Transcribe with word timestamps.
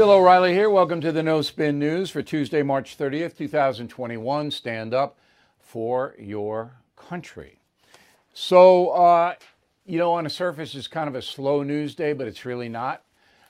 Bill 0.00 0.12
O'Reilly 0.12 0.54
here. 0.54 0.70
Welcome 0.70 1.02
to 1.02 1.12
the 1.12 1.22
No 1.22 1.42
Spin 1.42 1.78
News 1.78 2.08
for 2.08 2.22
Tuesday, 2.22 2.62
March 2.62 2.96
30th, 2.96 3.36
2021. 3.36 4.50
Stand 4.50 4.94
up 4.94 5.18
for 5.58 6.14
your 6.18 6.72
country. 6.96 7.58
So, 8.32 8.92
uh, 8.92 9.34
you 9.84 9.98
know, 9.98 10.12
on 10.12 10.24
the 10.24 10.30
surface, 10.30 10.74
it's 10.74 10.88
kind 10.88 11.06
of 11.06 11.16
a 11.16 11.20
slow 11.20 11.62
news 11.62 11.94
day, 11.94 12.14
but 12.14 12.26
it's 12.26 12.46
really 12.46 12.70
not 12.70 13.02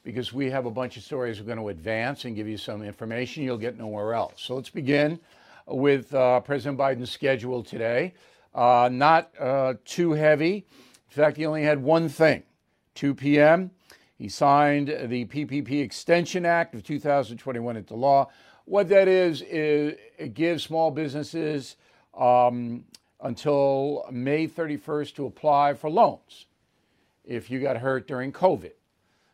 because 0.02 0.32
we 0.32 0.50
have 0.50 0.66
a 0.66 0.72
bunch 0.72 0.96
of 0.96 1.04
stories 1.04 1.38
we're 1.38 1.46
going 1.46 1.56
to 1.56 1.68
advance 1.68 2.24
and 2.24 2.34
give 2.34 2.48
you 2.48 2.56
some 2.56 2.82
information 2.82 3.44
you'll 3.44 3.56
get 3.56 3.78
nowhere 3.78 4.12
else. 4.12 4.42
So 4.42 4.56
let's 4.56 4.70
begin 4.70 5.20
with 5.68 6.12
uh, 6.12 6.40
President 6.40 6.76
Biden's 6.76 7.12
schedule 7.12 7.62
today. 7.62 8.12
Uh, 8.52 8.88
not 8.90 9.30
uh, 9.38 9.74
too 9.84 10.14
heavy. 10.14 10.54
In 10.56 11.14
fact, 11.14 11.36
he 11.36 11.46
only 11.46 11.62
had 11.62 11.80
one 11.80 12.08
thing 12.08 12.42
2 12.96 13.14
p.m. 13.14 13.70
He 14.20 14.28
signed 14.28 14.88
the 14.88 15.24
PPP 15.24 15.80
Extension 15.80 16.44
Act 16.44 16.74
of 16.74 16.84
2021 16.84 17.78
into 17.78 17.94
law. 17.94 18.28
What 18.66 18.90
that 18.90 19.08
is, 19.08 19.40
is 19.40 19.96
it 20.18 20.34
gives 20.34 20.62
small 20.62 20.90
businesses 20.90 21.76
um, 22.14 22.84
until 23.22 24.04
May 24.12 24.46
31st 24.46 25.14
to 25.14 25.24
apply 25.24 25.72
for 25.72 25.88
loans 25.88 26.44
if 27.24 27.50
you 27.50 27.60
got 27.60 27.78
hurt 27.78 28.06
during 28.06 28.30
COVID. 28.30 28.72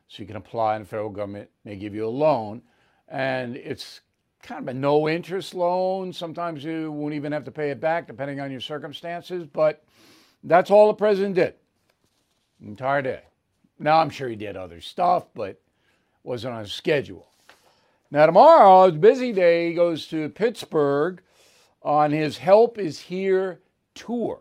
So 0.06 0.22
you 0.22 0.27
can 0.28 0.36
apply, 0.36 0.77
and 0.77 0.84
the 0.84 0.88
federal 0.88 1.10
government 1.10 1.50
may 1.64 1.74
give 1.74 1.92
you 1.92 2.06
a 2.06 2.08
loan. 2.08 2.62
And 3.08 3.56
it's 3.56 4.02
kind 4.44 4.62
of 4.62 4.68
a 4.68 4.78
no 4.78 5.08
interest 5.08 5.52
loan. 5.52 6.12
Sometimes 6.12 6.62
you 6.62 6.92
won't 6.92 7.14
even 7.14 7.32
have 7.32 7.42
to 7.46 7.50
pay 7.50 7.70
it 7.70 7.80
back, 7.80 8.06
depending 8.06 8.39
on 8.39 8.52
your 8.52 8.61
circumstances. 8.61 9.48
But 9.52 9.83
that's 10.44 10.70
all 10.70 10.86
the 10.86 10.94
president 10.94 11.34
did 11.34 11.55
entire 12.61 13.02
day. 13.02 13.22
Now, 13.78 13.98
I'm 14.00 14.10
sure 14.10 14.28
he 14.28 14.36
did 14.36 14.56
other 14.56 14.80
stuff, 14.80 15.27
but 15.34 15.60
wasn't 16.22 16.55
on 16.55 16.66
schedule. 16.66 17.28
Now, 18.10 18.27
tomorrow, 18.27 18.84
a 18.84 18.92
busy 18.92 19.33
day. 19.33 19.68
He 19.68 19.74
goes 19.74 20.06
to 20.08 20.28
Pittsburgh 20.30 21.20
on 21.83 22.10
his 22.10 22.38
Help 22.38 22.78
is 22.78 23.00
Here 23.00 23.60
tour. 23.94 24.41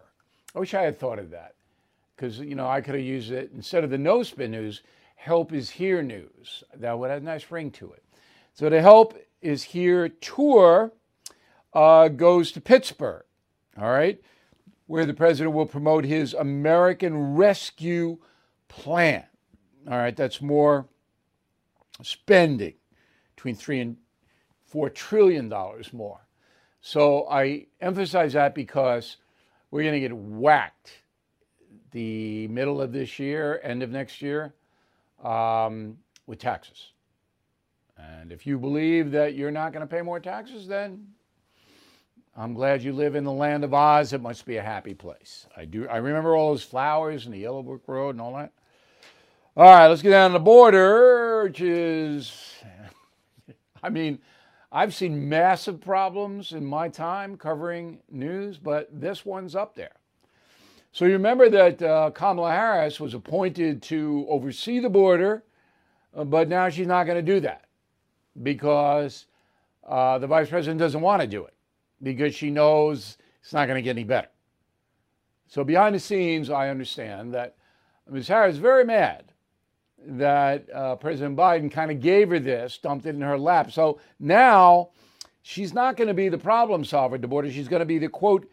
I 0.56 0.60
wish 0.60 0.74
I 0.74 0.84
had 0.84 1.00
thought 1.00 1.20
of 1.20 1.32
that 1.32 1.56
because, 2.16 2.40
you 2.40 2.56
know, 2.56 2.68
I 2.68 2.82
could 2.82 2.96
have 2.96 3.04
used 3.04 3.32
it 3.32 3.52
instead 3.54 3.84
of 3.84 3.90
the 3.90 3.98
no 3.98 4.24
spin 4.24 4.52
news, 4.52 4.84
Help 5.16 5.52
is 5.52 5.70
Here 5.70 6.02
news. 6.02 6.64
That 6.76 6.98
would 6.98 7.10
have 7.10 7.22
a 7.22 7.26
nice 7.26 7.50
ring 7.52 7.72
to 7.72 7.92
it. 7.92 8.04
So 8.54 8.70
the 8.70 8.82
Help 8.82 9.18
is 9.42 9.64
Here 9.64 10.08
tour 10.10 10.92
uh, 11.74 12.08
goes 12.08 12.52
to 12.54 12.62
Pittsburgh, 12.62 13.26
all 13.78 13.90
right, 13.90 14.22
where 14.88 15.06
the 15.06 15.14
president 15.14 15.54
will 15.54 15.66
promote 15.66 16.06
his 16.06 16.34
American 16.34 17.36
Rescue 17.36 18.20
plan. 18.68 19.24
All 19.90 19.98
right, 19.98 20.16
that's 20.16 20.42
more 20.42 20.88
spending 22.02 22.74
between 23.36 23.56
three 23.56 23.80
and 23.80 23.98
four 24.66 24.90
trillion 24.90 25.50
dollars 25.50 25.94
more. 25.94 26.26
So 26.82 27.28
I 27.30 27.68
emphasize 27.82 28.34
that 28.34 28.54
because 28.54 29.18
we're 29.72 29.84
going 29.84 29.94
to 29.94 30.00
get 30.00 30.16
whacked 30.16 30.92
the 31.92 32.48
middle 32.50 32.82
of 32.82 32.92
this 32.92 33.18
year, 33.20 33.60
end 33.64 33.82
of 33.82 33.90
next 33.90 34.22
year, 34.22 34.54
um, 35.24 35.98
with 36.28 36.40
taxes. 36.40 36.92
And 37.98 38.32
if 38.32 38.46
you 38.46 38.58
believe 38.58 39.12
that 39.12 39.36
you're 39.36 39.52
not 39.52 39.72
going 39.72 39.82
to 39.82 39.88
pay 39.88 40.02
more 40.02 40.20
taxes, 40.20 40.68
then 40.68 41.08
I'm 42.38 42.54
glad 42.54 42.84
you 42.84 42.92
live 42.92 43.16
in 43.16 43.24
the 43.24 43.32
land 43.32 43.64
of 43.64 43.74
Oz. 43.74 44.12
It 44.12 44.22
must 44.22 44.46
be 44.46 44.58
a 44.58 44.62
happy 44.62 44.94
place. 44.94 45.48
I 45.56 45.64
do. 45.64 45.88
I 45.88 45.98
remember 45.98 46.36
all 46.36 46.52
those 46.52 46.64
flowers 46.64 47.26
and 47.26 47.34
the 47.34 47.40
Yellow 47.40 47.64
Brick 47.64 47.88
Road 47.88 48.10
and 48.10 48.22
all 48.22 48.36
that. 48.36 48.52
All 49.56 49.64
right, 49.64 49.88
let's 49.88 50.02
get 50.02 50.10
down 50.10 50.32
to 50.32 50.34
the 50.34 50.44
border, 50.44 51.44
which 51.46 51.62
is, 51.62 52.56
I 53.84 53.88
mean, 53.88 54.20
I've 54.70 54.94
seen 54.94 55.30
massive 55.30 55.80
problems 55.80 56.52
in 56.52 56.66
my 56.66 56.90
time 56.90 57.38
covering 57.38 58.00
news, 58.12 58.58
but 58.58 58.90
this 58.92 59.26
one's 59.26 59.56
up 59.56 59.74
there. 59.74 59.94
So 60.92 61.06
you 61.06 61.14
remember 61.14 61.50
that 61.50 61.82
uh, 61.82 62.12
Kamala 62.12 62.52
Harris 62.52 63.00
was 63.00 63.14
appointed 63.14 63.82
to 63.84 64.26
oversee 64.28 64.80
the 64.80 64.90
border, 64.90 65.46
uh, 66.14 66.26
but 66.26 66.50
now 66.50 66.68
she's 66.68 66.88
not 66.88 67.06
going 67.06 67.26
to 67.26 67.34
do 67.34 67.40
that 67.40 67.64
because 68.44 69.28
uh, 69.88 70.18
the 70.18 70.28
vice 70.28 70.50
president 70.50 70.82
doesn't 70.82 71.00
want 71.00 71.22
to 71.22 71.28
do 71.28 71.46
it 71.46 71.55
because 72.02 72.36
she 72.36 72.50
knows 72.50 73.18
it's 73.42 73.54
not 73.54 73.68
going 73.68 73.78
to 73.78 73.82
get 73.82 73.92
any 73.92 74.04
better. 74.04 74.30
So 75.48 75.64
behind 75.64 75.96
the 75.96 76.00
scenes, 76.00 76.50
I 76.50 76.70
understand 76.70 77.34
that 77.34 77.56
Ms. 78.10 78.28
Harris 78.28 78.56
is 78.56 78.60
very 78.60 78.84
mad 78.84 79.32
that 80.08 80.68
uh, 80.74 80.96
President 80.96 81.36
Biden 81.36 81.72
kind 81.72 81.92
of 81.92 82.00
gave 82.00 82.30
her 82.30 82.40
this, 82.40 82.78
dumped 82.78 83.06
it 83.06 83.16
in 83.16 83.22
her 83.22 83.38
lap. 83.38 83.72
So 83.72 84.00
now 84.20 84.90
she's 85.42 85.74
not 85.74 85.98
going 85.98 86.08
to 86.08 86.14
be 86.14 86.30
the 86.30 86.38
problem 86.38 86.86
solver 86.86 87.16
at 87.16 87.22
the 87.22 87.28
border. 87.28 87.52
She's 87.52 87.68
going 87.68 87.80
to 87.80 87.86
be 87.86 87.98
the 87.98 88.10
quote, 88.10 88.50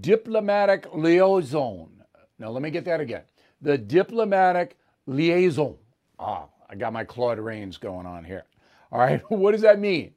diplomatic 0.00 0.86
liaison. 0.92 2.02
Now, 2.38 2.50
let 2.50 2.62
me 2.62 2.70
get 2.70 2.84
that 2.86 3.00
again. 3.00 3.22
The 3.60 3.76
diplomatic 3.76 4.78
liaison. 5.06 5.76
Ah, 6.18 6.46
I 6.68 6.74
got 6.74 6.92
my 6.92 7.04
Claude 7.04 7.38
Rains 7.38 7.76
going 7.76 8.06
on 8.06 8.24
here. 8.24 8.44
All 8.90 8.98
right, 8.98 9.22
what 9.30 9.52
does 9.52 9.62
that 9.62 9.78
mean? 9.78 10.14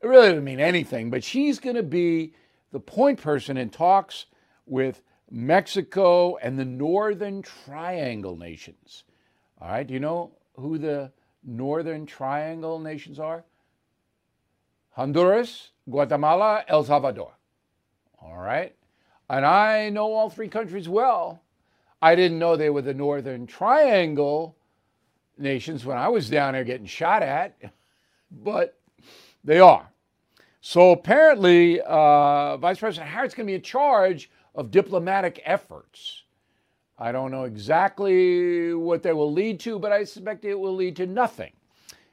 It 0.00 0.06
really 0.06 0.28
doesn't 0.28 0.44
mean 0.44 0.60
anything, 0.60 1.10
but 1.10 1.24
she's 1.24 1.58
going 1.58 1.76
to 1.76 1.82
be 1.82 2.32
the 2.70 2.80
point 2.80 3.20
person 3.20 3.56
in 3.56 3.70
talks 3.70 4.26
with 4.66 5.02
Mexico 5.30 6.36
and 6.36 6.58
the 6.58 6.64
Northern 6.64 7.42
Triangle 7.42 8.36
nations. 8.36 9.04
All 9.60 9.68
right, 9.68 9.86
do 9.86 9.92
you 9.92 10.00
know 10.00 10.32
who 10.54 10.78
the 10.78 11.12
Northern 11.44 12.06
Triangle 12.06 12.78
nations 12.78 13.18
are? 13.18 13.44
Honduras, 14.90 15.70
Guatemala, 15.88 16.64
El 16.68 16.84
Salvador. 16.84 17.32
All 18.20 18.36
right, 18.36 18.74
and 19.28 19.44
I 19.44 19.90
know 19.90 20.12
all 20.12 20.30
three 20.30 20.48
countries 20.48 20.88
well. 20.88 21.42
I 22.00 22.14
didn't 22.14 22.38
know 22.38 22.56
they 22.56 22.70
were 22.70 22.82
the 22.82 22.94
Northern 22.94 23.46
Triangle 23.46 24.56
nations 25.36 25.84
when 25.84 25.96
I 25.96 26.08
was 26.08 26.30
down 26.30 26.54
there 26.54 26.64
getting 26.64 26.86
shot 26.86 27.22
at, 27.22 27.56
but 28.30 28.77
they 29.48 29.60
are. 29.60 29.90
So 30.60 30.90
apparently, 30.90 31.80
uh, 31.80 32.58
Vice 32.58 32.80
President 32.80 33.08
Harris 33.08 33.30
is 33.32 33.34
going 33.34 33.46
to 33.46 33.50
be 33.50 33.54
in 33.54 33.62
charge 33.62 34.30
of 34.54 34.70
diplomatic 34.70 35.40
efforts. 35.42 36.24
I 36.98 37.12
don't 37.12 37.30
know 37.30 37.44
exactly 37.44 38.74
what 38.74 39.02
they 39.02 39.14
will 39.14 39.32
lead 39.32 39.58
to, 39.60 39.78
but 39.78 39.90
I 39.90 40.04
suspect 40.04 40.44
it 40.44 40.54
will 40.54 40.74
lead 40.74 40.96
to 40.96 41.06
nothing. 41.06 41.52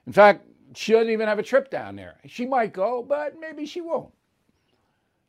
In 0.08 0.14
fact, 0.14 0.48
she 0.76 0.94
doesn't 0.94 1.10
even 1.10 1.28
have 1.28 1.38
a 1.38 1.44
trip 1.44 1.70
down 1.70 1.98
there. 1.98 2.16
She 2.26 2.46
might 2.46 2.72
go, 2.72 3.04
but 3.04 3.38
maybe 3.38 3.66
she 3.66 3.82
won't. 3.82 4.14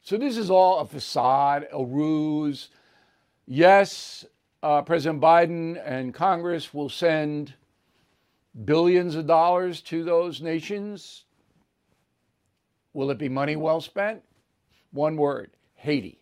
So 0.03 0.17
this 0.17 0.37
is 0.37 0.49
all 0.49 0.79
a 0.79 0.87
facade, 0.87 1.67
a 1.73 1.85
ruse. 1.85 2.69
Yes, 3.47 4.25
uh, 4.63 4.83
President 4.83 5.21
Biden 5.21 5.83
and 5.85 6.15
Congress 6.15 6.73
will 6.73 6.89
send 6.89 7.55
billions 8.65 9.17
of 9.17 9.27
dollars 9.27 9.81
to 9.81 10.05
those 10.05 10.41
nations. 10.41 11.25
Will 12.97 13.11
it 13.11 13.19
be 13.19 13.29
money 13.29 13.57
well 13.57 13.83
spent? 13.83 14.23
One 14.91 15.19
word 15.19 15.51
Haiti. 15.75 16.19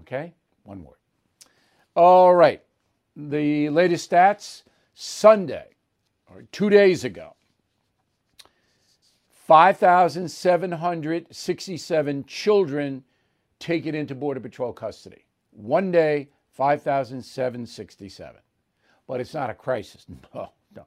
Okay? 0.00 0.34
One 0.64 0.82
word. 0.82 0.96
All 1.94 2.34
right. 2.34 2.60
The 3.14 3.68
latest 3.68 4.10
stats 4.10 4.64
Sunday, 4.94 5.68
or 6.28 6.42
two 6.50 6.70
days 6.70 7.04
ago, 7.04 7.36
5,767 9.46 12.24
children 12.24 13.04
taken 13.60 13.94
into 13.94 14.16
Border 14.16 14.40
Patrol 14.40 14.72
custody. 14.72 15.24
One 15.52 15.92
day, 15.92 16.30
5,767. 16.50 18.40
But 19.06 19.20
it's 19.20 19.34
not 19.34 19.50
a 19.50 19.54
crisis. 19.54 20.04
No, 20.34 20.50
no. 20.74 20.86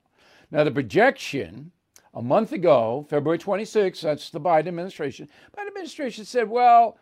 Now, 0.51 0.65
the 0.65 0.71
projection 0.71 1.71
a 2.13 2.21
month 2.21 2.51
ago, 2.51 3.07
February 3.09 3.39
26, 3.39 4.01
that's 4.01 4.29
the 4.29 4.39
Biden 4.39 4.67
administration, 4.67 5.27
Biden 5.57 5.67
administration 5.67 6.25
said, 6.25 6.49
well, 6.49 6.97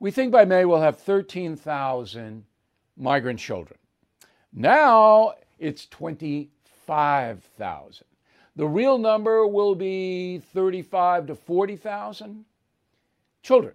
we 0.00 0.10
think 0.10 0.32
by 0.32 0.44
May 0.44 0.64
we'll 0.64 0.80
have 0.80 0.98
13,000 0.98 2.44
migrant 2.96 3.38
children. 3.38 3.78
Now 4.52 5.34
it's 5.58 5.86
25,000. 5.86 8.06
The 8.56 8.66
real 8.66 8.98
number 8.98 9.46
will 9.46 9.74
be 9.74 10.38
35 10.38 11.26
to 11.26 11.34
40,000 11.34 12.44
children. 13.42 13.74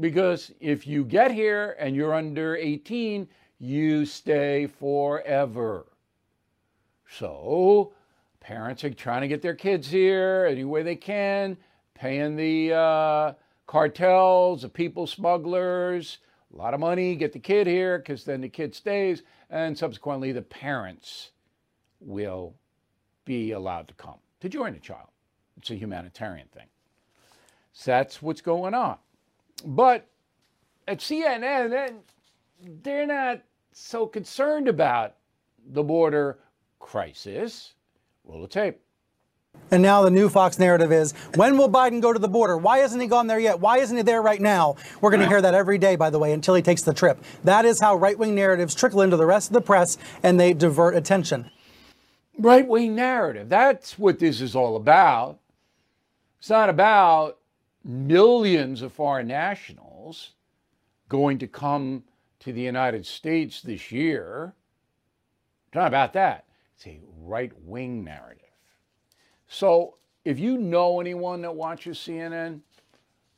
Because 0.00 0.52
if 0.60 0.86
you 0.86 1.04
get 1.04 1.32
here 1.32 1.76
and 1.78 1.96
you're 1.96 2.14
under 2.14 2.56
18, 2.56 3.28
you 3.58 4.06
stay 4.06 4.66
forever. 4.66 5.86
So 7.08 7.92
parents 8.42 8.82
are 8.82 8.92
trying 8.92 9.20
to 9.22 9.28
get 9.28 9.40
their 9.40 9.54
kids 9.54 9.88
here 9.88 10.46
any 10.50 10.64
way 10.64 10.82
they 10.82 10.96
can, 10.96 11.56
paying 11.94 12.34
the 12.34 12.74
uh, 12.74 13.32
cartels, 13.68 14.62
the 14.62 14.68
people 14.68 15.06
smugglers, 15.06 16.18
a 16.52 16.56
lot 16.56 16.74
of 16.74 16.80
money, 16.80 17.14
get 17.14 17.32
the 17.32 17.38
kid 17.38 17.68
here 17.68 17.98
because 17.98 18.24
then 18.24 18.40
the 18.40 18.48
kid 18.48 18.74
stays, 18.74 19.22
and 19.48 19.78
subsequently 19.78 20.32
the 20.32 20.42
parents 20.42 21.30
will 22.00 22.54
be 23.24 23.52
allowed 23.52 23.86
to 23.86 23.94
come 23.94 24.18
to 24.40 24.48
join 24.48 24.72
the 24.72 24.80
child. 24.80 25.08
It's 25.56 25.70
a 25.70 25.76
humanitarian 25.76 26.48
thing. 26.48 26.66
So 27.72 27.92
that's 27.92 28.20
what's 28.20 28.40
going 28.40 28.74
on. 28.74 28.98
But 29.64 30.08
at 30.88 30.98
CNN, 30.98 31.94
they're 32.82 33.06
not 33.06 33.42
so 33.72 34.06
concerned 34.06 34.66
about 34.66 35.14
the 35.64 35.84
border 35.84 36.40
crisis. 36.80 37.74
Roll 38.24 38.42
the 38.42 38.48
tape. 38.48 38.80
And 39.70 39.82
now 39.82 40.02
the 40.02 40.10
new 40.10 40.28
Fox 40.28 40.58
narrative 40.58 40.92
is 40.92 41.12
when 41.34 41.56
will 41.56 41.68
Biden 41.68 42.00
go 42.00 42.12
to 42.12 42.18
the 42.18 42.28
border? 42.28 42.56
Why 42.56 42.78
hasn't 42.78 43.00
he 43.00 43.08
gone 43.08 43.26
there 43.26 43.38
yet? 43.38 43.60
Why 43.60 43.78
isn't 43.78 43.96
he 43.96 44.02
there 44.02 44.22
right 44.22 44.40
now? 44.40 44.76
We're 45.00 45.10
going 45.10 45.22
to 45.22 45.28
hear 45.28 45.42
that 45.42 45.54
every 45.54 45.78
day, 45.78 45.96
by 45.96 46.10
the 46.10 46.18
way, 46.18 46.32
until 46.32 46.54
he 46.54 46.62
takes 46.62 46.82
the 46.82 46.94
trip. 46.94 47.22
That 47.44 47.64
is 47.64 47.80
how 47.80 47.96
right 47.96 48.18
wing 48.18 48.34
narratives 48.34 48.74
trickle 48.74 49.02
into 49.02 49.16
the 49.16 49.26
rest 49.26 49.48
of 49.48 49.54
the 49.54 49.60
press 49.60 49.98
and 50.22 50.38
they 50.38 50.52
divert 50.52 50.94
attention. 50.94 51.50
Right 52.38 52.66
wing 52.66 52.94
narrative. 52.94 53.48
That's 53.48 53.98
what 53.98 54.18
this 54.18 54.40
is 54.40 54.54
all 54.54 54.76
about. 54.76 55.38
It's 56.38 56.50
not 56.50 56.68
about 56.68 57.38
millions 57.84 58.82
of 58.82 58.92
foreign 58.92 59.28
nationals 59.28 60.32
going 61.08 61.38
to 61.38 61.46
come 61.46 62.04
to 62.40 62.52
the 62.52 62.62
United 62.62 63.06
States 63.06 63.60
this 63.60 63.92
year. 63.92 64.54
It's 65.68 65.74
not 65.74 65.88
about 65.88 66.12
that. 66.14 66.44
It's 66.84 66.88
a 66.88 67.00
right 67.20 67.52
wing 67.64 68.02
narrative. 68.02 68.42
So 69.46 69.98
if 70.24 70.40
you 70.40 70.58
know 70.58 71.00
anyone 71.00 71.42
that 71.42 71.54
watches 71.54 71.96
CNN, 71.98 72.60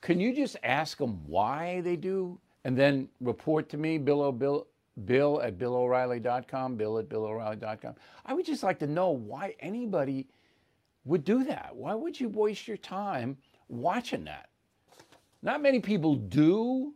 can 0.00 0.18
you 0.18 0.34
just 0.34 0.56
ask 0.62 0.96
them 0.96 1.20
why 1.26 1.82
they 1.82 1.96
do 1.96 2.38
and 2.64 2.76
then 2.76 3.08
report 3.20 3.68
to 3.70 3.76
me, 3.76 3.98
Bill, 3.98 4.32
Bill, 4.32 4.66
Bill 5.04 5.42
at 5.42 5.58
BillO'Reilly.com, 5.58 6.76
Bill 6.76 6.98
at 6.98 7.10
BillO'Reilly.com. 7.10 7.94
I 8.24 8.32
would 8.32 8.46
just 8.46 8.62
like 8.62 8.78
to 8.78 8.86
know 8.86 9.10
why 9.10 9.54
anybody 9.60 10.26
would 11.04 11.24
do 11.24 11.44
that. 11.44 11.74
Why 11.74 11.94
would 11.94 12.18
you 12.18 12.30
waste 12.30 12.66
your 12.66 12.78
time 12.78 13.36
watching 13.68 14.24
that? 14.24 14.48
Not 15.42 15.60
many 15.60 15.80
people 15.80 16.14
do. 16.14 16.94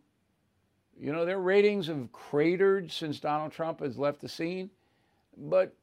You 0.99 1.13
know, 1.13 1.25
their 1.25 1.39
ratings 1.39 1.85
have 1.87 2.11
cratered 2.11 2.91
since 2.91 3.19
Donald 3.19 3.51
Trump 3.51 3.81
has 3.81 3.99
left 3.99 4.19
the 4.19 4.29
scene. 4.29 4.71
But 5.37 5.75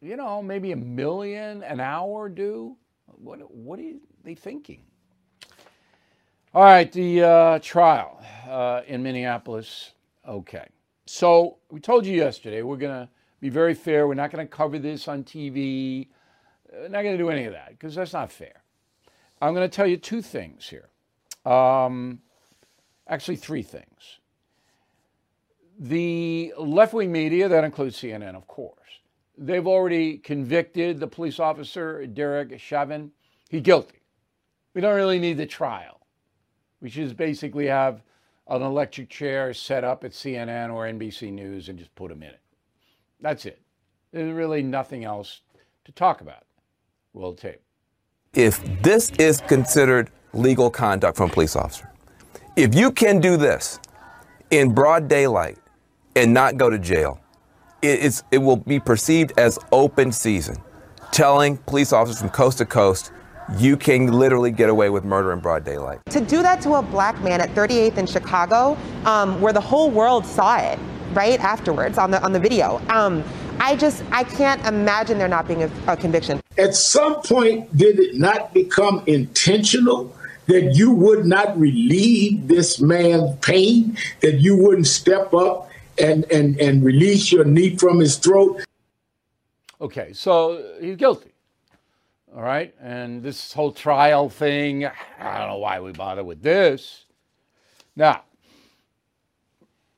you 0.00 0.16
know, 0.16 0.42
maybe 0.42 0.72
a 0.72 0.76
million 0.76 1.62
an 1.62 1.80
hour 1.80 2.28
do? 2.28 2.76
What, 3.06 3.38
what 3.54 3.78
are 3.78 3.92
they 4.24 4.34
thinking? 4.34 4.82
All 6.52 6.62
right, 6.62 6.90
the 6.90 7.22
uh, 7.22 7.58
trial 7.60 8.20
uh, 8.48 8.82
in 8.86 9.02
Minneapolis. 9.02 9.92
Okay. 10.26 10.66
So 11.06 11.58
we 11.70 11.80
told 11.80 12.06
you 12.06 12.16
yesterday 12.16 12.62
we're 12.62 12.76
going 12.76 13.06
to 13.06 13.08
be 13.40 13.48
very 13.48 13.74
fair. 13.74 14.06
We're 14.06 14.14
not 14.14 14.30
going 14.30 14.46
to 14.46 14.50
cover 14.50 14.78
this 14.78 15.08
on 15.08 15.24
TV. 15.24 16.08
We're 16.72 16.88
not 16.88 17.02
going 17.02 17.16
to 17.16 17.22
do 17.22 17.30
any 17.30 17.44
of 17.44 17.52
that 17.52 17.70
because 17.70 17.94
that's 17.94 18.12
not 18.12 18.30
fair. 18.32 18.62
I'm 19.40 19.54
going 19.54 19.68
to 19.68 19.74
tell 19.74 19.86
you 19.86 19.96
two 19.96 20.22
things 20.22 20.68
here. 20.68 20.88
Um, 21.50 22.20
actually, 23.08 23.36
three 23.36 23.62
things. 23.62 24.18
The 25.78 26.52
left 26.58 26.92
wing 26.92 27.10
media, 27.10 27.48
that 27.48 27.64
includes 27.64 27.96
CNN, 27.96 28.34
of 28.34 28.46
course, 28.46 29.00
They've 29.38 29.66
already 29.66 30.18
convicted 30.18 31.00
the 31.00 31.06
police 31.06 31.40
officer, 31.40 32.06
Derek 32.06 32.58
Chauvin. 32.60 33.12
He's 33.48 33.62
guilty. 33.62 34.00
We 34.74 34.80
don't 34.80 34.94
really 34.94 35.18
need 35.18 35.38
the 35.38 35.46
trial. 35.46 36.00
We 36.80 36.90
should 36.90 37.04
just 37.04 37.16
basically 37.16 37.66
have 37.66 38.02
an 38.48 38.62
electric 38.62 39.08
chair 39.08 39.54
set 39.54 39.84
up 39.84 40.04
at 40.04 40.12
CNN 40.12 40.72
or 40.72 40.84
NBC 40.84 41.32
News 41.32 41.68
and 41.68 41.78
just 41.78 41.94
put 41.94 42.10
him 42.10 42.22
in 42.22 42.30
it. 42.30 42.40
That's 43.20 43.46
it. 43.46 43.60
There's 44.12 44.32
really 44.32 44.62
nothing 44.62 45.04
else 45.04 45.40
to 45.84 45.92
talk 45.92 46.20
about. 46.20 46.44
We'll 47.12 47.34
tape. 47.34 47.60
If 48.34 48.60
this 48.82 49.10
is 49.18 49.40
considered 49.42 50.10
legal 50.32 50.70
conduct 50.70 51.16
from 51.16 51.30
a 51.30 51.32
police 51.32 51.56
officer, 51.56 51.90
if 52.56 52.74
you 52.74 52.90
can 52.92 53.20
do 53.20 53.36
this 53.36 53.78
in 54.50 54.74
broad 54.74 55.08
daylight 55.08 55.58
and 56.16 56.32
not 56.34 56.56
go 56.56 56.70
to 56.70 56.78
jail, 56.78 57.19
it, 57.82 58.22
it 58.30 58.38
will 58.38 58.56
be 58.56 58.80
perceived 58.80 59.32
as 59.38 59.58
open 59.72 60.12
season, 60.12 60.56
telling 61.12 61.56
police 61.58 61.92
officers 61.92 62.20
from 62.20 62.30
coast 62.30 62.58
to 62.58 62.66
coast, 62.66 63.12
you 63.58 63.76
can 63.76 64.12
literally 64.12 64.50
get 64.50 64.68
away 64.68 64.90
with 64.90 65.04
murder 65.04 65.32
in 65.32 65.40
broad 65.40 65.64
daylight. 65.64 66.00
To 66.10 66.20
do 66.20 66.42
that 66.42 66.60
to 66.62 66.74
a 66.74 66.82
black 66.82 67.20
man 67.22 67.40
at 67.40 67.50
38th 67.50 67.98
in 67.98 68.06
Chicago, 68.06 68.76
um, 69.04 69.40
where 69.40 69.52
the 69.52 69.60
whole 69.60 69.90
world 69.90 70.24
saw 70.24 70.58
it 70.58 70.78
right 71.12 71.40
afterwards 71.40 71.98
on 71.98 72.10
the 72.10 72.22
on 72.22 72.32
the 72.32 72.38
video. 72.38 72.80
Um, 72.88 73.24
I 73.58 73.76
just 73.76 74.04
I 74.12 74.24
can't 74.24 74.64
imagine 74.66 75.18
there 75.18 75.28
not 75.28 75.48
being 75.48 75.64
a, 75.64 75.70
a 75.88 75.96
conviction. 75.96 76.40
At 76.56 76.74
some 76.74 77.22
point, 77.22 77.76
did 77.76 77.98
it 77.98 78.16
not 78.16 78.54
become 78.54 79.02
intentional? 79.06 80.14
that 80.46 80.74
you 80.74 80.90
would 80.90 81.26
not 81.26 81.56
relieve 81.56 82.48
this 82.48 82.80
man's 82.80 83.36
pain, 83.38 83.96
that 84.20 84.40
you 84.40 84.56
wouldn't 84.56 84.88
step 84.88 85.32
up 85.32 85.69
and, 86.00 86.24
and, 86.32 86.60
and 86.60 86.84
release 86.84 87.30
your 87.30 87.44
knee 87.44 87.76
from 87.76 88.00
his 88.00 88.16
throat. 88.16 88.64
Okay, 89.80 90.12
so 90.12 90.76
he's 90.80 90.96
guilty. 90.96 91.32
All 92.34 92.42
right, 92.42 92.74
and 92.80 93.22
this 93.22 93.52
whole 93.52 93.72
trial 93.72 94.28
thing, 94.28 94.86
I 94.86 95.38
don't 95.38 95.48
know 95.48 95.58
why 95.58 95.80
we 95.80 95.92
bother 95.92 96.22
with 96.22 96.42
this. 96.42 97.06
Now, 97.96 98.22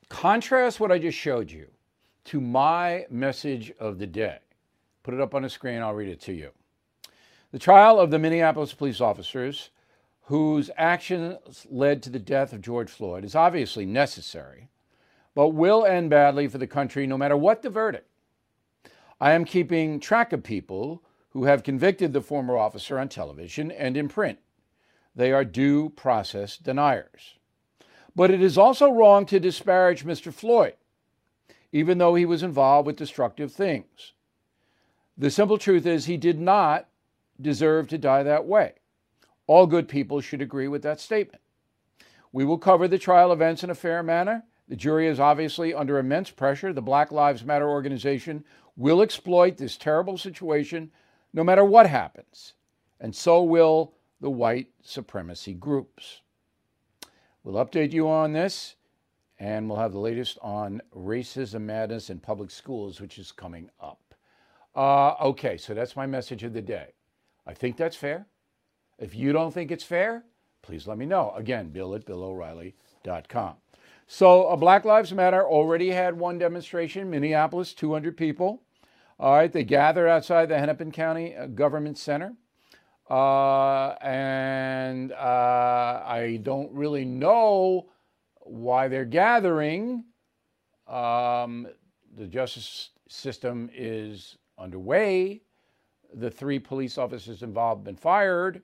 contrast 0.09 0.79
what 0.79 0.91
I 0.91 0.97
just 0.97 1.17
showed 1.17 1.51
you 1.51 1.67
to 2.25 2.41
my 2.41 3.05
message 3.09 3.71
of 3.79 3.99
the 3.99 4.07
day. 4.07 4.39
Put 5.03 5.13
it 5.13 5.21
up 5.21 5.35
on 5.35 5.43
the 5.43 5.49
screen, 5.49 5.81
I'll 5.81 5.93
read 5.93 6.09
it 6.09 6.21
to 6.21 6.33
you. 6.33 6.49
The 7.51 7.59
trial 7.59 7.99
of 7.99 8.09
the 8.09 8.17
Minneapolis 8.17 8.73
police 8.73 8.99
officers 8.99 9.69
whose 10.23 10.71
actions 10.77 11.67
led 11.69 12.01
to 12.01 12.09
the 12.09 12.19
death 12.19 12.53
of 12.53 12.61
George 12.61 12.89
Floyd 12.89 13.25
is 13.25 13.35
obviously 13.35 13.85
necessary 13.85 14.69
but 15.35 15.49
will 15.49 15.85
end 15.85 16.09
badly 16.09 16.47
for 16.47 16.57
the 16.57 16.67
country 16.67 17.07
no 17.07 17.17
matter 17.17 17.37
what 17.37 17.61
the 17.61 17.69
verdict. 17.69 18.07
I 19.19 19.31
am 19.31 19.45
keeping 19.45 19.99
track 19.99 20.33
of 20.33 20.43
people 20.43 21.03
who 21.29 21.45
have 21.45 21.63
convicted 21.63 22.13
the 22.13 22.21
former 22.21 22.57
officer 22.57 22.99
on 22.99 23.09
television 23.09 23.71
and 23.71 23.97
in 23.97 24.07
print. 24.07 24.39
They 25.15 25.31
are 25.31 25.45
due 25.45 25.89
process 25.89 26.57
deniers. 26.57 27.37
But 28.15 28.31
it 28.31 28.41
is 28.41 28.57
also 28.57 28.91
wrong 28.91 29.25
to 29.27 29.39
disparage 29.39 30.05
Mr. 30.05 30.31
Floyd, 30.31 30.75
even 31.71 31.97
though 31.97 32.15
he 32.15 32.25
was 32.25 32.43
involved 32.43 32.85
with 32.85 32.97
destructive 32.97 33.51
things. 33.51 34.13
The 35.17 35.31
simple 35.31 35.57
truth 35.57 35.85
is, 35.85 36.05
he 36.05 36.17
did 36.17 36.39
not 36.39 36.87
deserve 37.39 37.87
to 37.87 37.97
die 37.97 38.23
that 38.23 38.45
way. 38.45 38.73
All 39.47 39.67
good 39.67 39.87
people 39.87 40.21
should 40.21 40.41
agree 40.41 40.67
with 40.67 40.83
that 40.83 40.99
statement. 40.99 41.41
We 42.31 42.45
will 42.45 42.57
cover 42.57 42.87
the 42.87 42.97
trial 42.97 43.31
events 43.31 43.63
in 43.63 43.69
a 43.69 43.75
fair 43.75 44.03
manner 44.03 44.43
the 44.67 44.75
jury 44.75 45.07
is 45.07 45.19
obviously 45.19 45.73
under 45.73 45.97
immense 45.97 46.31
pressure. 46.31 46.73
The 46.73 46.81
Black 46.81 47.11
Lives 47.11 47.43
Matter 47.43 47.69
organization 47.69 48.43
will 48.75 49.01
exploit 49.01 49.57
this 49.57 49.77
terrible 49.77 50.17
situation 50.17 50.91
no 51.33 51.43
matter 51.43 51.65
what 51.65 51.87
happens, 51.87 52.53
and 52.99 53.15
so 53.15 53.43
will 53.43 53.93
the 54.21 54.29
white 54.29 54.69
supremacy 54.81 55.53
groups. 55.53 56.21
We'll 57.43 57.63
update 57.63 57.91
you 57.91 58.07
on 58.07 58.33
this, 58.33 58.75
and 59.37 59.67
we'll 59.67 59.79
have 59.79 59.91
the 59.91 59.99
latest 59.99 60.37
on 60.41 60.81
racism 60.95 61.61
madness 61.61 62.09
in 62.09 62.19
public 62.19 62.51
schools, 62.51 63.01
which 63.01 63.17
is 63.17 63.31
coming 63.31 63.69
up. 63.81 64.15
Uh, 64.75 65.13
okay, 65.21 65.57
so 65.57 65.73
that's 65.73 65.95
my 65.95 66.05
message 66.05 66.43
of 66.43 66.53
the 66.53 66.61
day. 66.61 66.93
I 67.45 67.53
think 67.53 67.75
that's 67.75 67.97
fair. 67.97 68.27
If 68.97 69.13
you 69.13 69.33
don't 69.33 69.53
think 69.53 69.71
it's 69.71 69.83
fair, 69.83 70.23
please 70.61 70.87
let 70.87 70.97
me 70.97 71.05
know. 71.05 71.33
Again, 71.35 71.69
bill 71.69 71.93
at 71.95 72.05
BillO'Reilly.com. 72.05 73.55
So, 74.15 74.55
Black 74.57 74.85
Lives 74.85 75.11
Matter 75.11 75.43
already 75.43 75.89
had 75.89 76.15
one 76.15 76.37
demonstration, 76.37 77.09
Minneapolis, 77.09 77.73
200 77.73 78.15
people. 78.15 78.61
All 79.19 79.33
right, 79.33 79.51
they 79.51 79.63
gathered 79.63 80.07
outside 80.07 80.49
the 80.49 80.59
Hennepin 80.59 80.91
County 80.91 81.35
uh, 81.35 81.47
Government 81.47 81.97
Center. 81.97 82.35
Uh, 83.09 83.95
and 84.03 85.13
uh, 85.13 86.03
I 86.05 86.39
don't 86.43 86.71
really 86.73 87.05
know 87.05 87.89
why 88.41 88.87
they're 88.87 89.03
gathering. 89.03 90.03
Um, 90.87 91.65
the 92.15 92.27
justice 92.27 92.91
system 93.09 93.67
is 93.73 94.37
underway. 94.59 95.41
The 96.13 96.29
three 96.29 96.59
police 96.59 96.99
officers 96.99 97.41
involved 97.41 97.79
have 97.79 97.85
been 97.85 97.95
fired. 97.95 98.61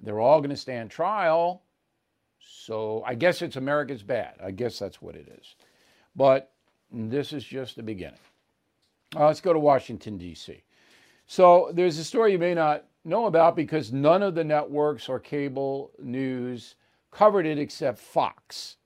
They're 0.00 0.20
all 0.20 0.40
going 0.40 0.48
to 0.48 0.56
stand 0.56 0.90
trial. 0.90 1.65
So 2.38 3.02
I 3.06 3.14
guess 3.14 3.42
it's 3.42 3.56
America's 3.56 4.02
bad. 4.02 4.34
I 4.42 4.50
guess 4.50 4.78
that's 4.78 5.00
what 5.00 5.14
it 5.14 5.28
is. 5.40 5.54
But 6.14 6.52
this 6.90 7.32
is 7.32 7.44
just 7.44 7.76
the 7.76 7.82
beginning. 7.82 8.18
Uh, 9.14 9.26
let's 9.26 9.40
go 9.40 9.52
to 9.52 9.58
Washington, 9.58 10.18
D.C. 10.18 10.62
So 11.26 11.70
there's 11.72 11.98
a 11.98 12.04
story 12.04 12.32
you 12.32 12.38
may 12.38 12.54
not 12.54 12.84
know 13.04 13.26
about 13.26 13.56
because 13.56 13.92
none 13.92 14.22
of 14.22 14.34
the 14.34 14.44
networks 14.44 15.08
or 15.08 15.20
cable 15.20 15.92
news 16.02 16.74
covered 17.10 17.46
it 17.46 17.58
except 17.58 17.98
Fox. 17.98 18.76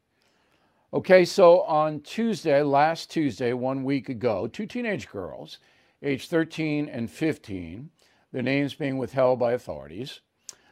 Okay, 0.93 1.25
so 1.25 1.63
on 1.63 2.01
Tuesday, 2.01 2.63
last 2.63 3.11
Tuesday, 3.11 3.53
one 3.53 3.85
week 3.85 4.09
ago, 4.09 4.47
two 4.47 4.67
teenage 4.67 5.09
girls, 5.09 5.59
aged 6.03 6.29
13 6.29 6.89
and 6.89 7.11
15, 7.11 7.91
their 8.33 8.43
names 8.43 8.75
being 8.75 8.99
withheld 8.99 9.39
by 9.39 9.53
authorities, 9.53 10.21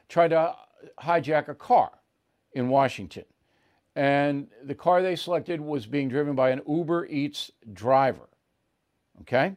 tried 0.09 0.29
to 0.29 0.55
hijack 1.01 1.49
a 1.49 1.55
car 1.55 1.91
in 2.53 2.69
Washington. 2.69 3.25
And 3.95 4.49
the 4.63 4.75
car 4.75 5.03
they 5.03 5.17
selected 5.17 5.61
was 5.61 5.87
being 5.87 6.09
driven 6.09 6.35
by 6.35 6.51
an 6.51 6.63
Uber 6.69 7.07
Eats 7.07 7.51
driver. 7.73 8.29
Okay? 9.23 9.57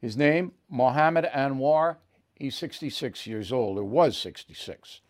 His 0.00 0.16
name, 0.16 0.52
Mohammed 0.70 1.26
Anwar. 1.26 1.96
He's 2.34 2.56
66 2.56 3.26
years 3.26 3.52
old, 3.52 3.78
or 3.78 3.84
was 3.84 4.16
66. 4.16 5.00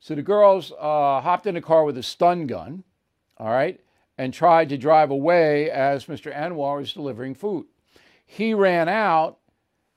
So 0.00 0.14
the 0.14 0.22
girls 0.22 0.72
uh, 0.72 1.20
hopped 1.20 1.46
in 1.46 1.56
a 1.56 1.62
car 1.62 1.84
with 1.84 1.98
a 1.98 2.02
stun 2.02 2.46
gun, 2.46 2.84
all 3.36 3.50
right, 3.50 3.80
and 4.16 4.32
tried 4.32 4.68
to 4.68 4.78
drive 4.78 5.10
away 5.10 5.70
as 5.70 6.06
Mr. 6.06 6.34
Anwar 6.34 6.78
was 6.78 6.92
delivering 6.92 7.34
food. 7.34 7.66
He 8.24 8.54
ran 8.54 8.88
out, 8.88 9.38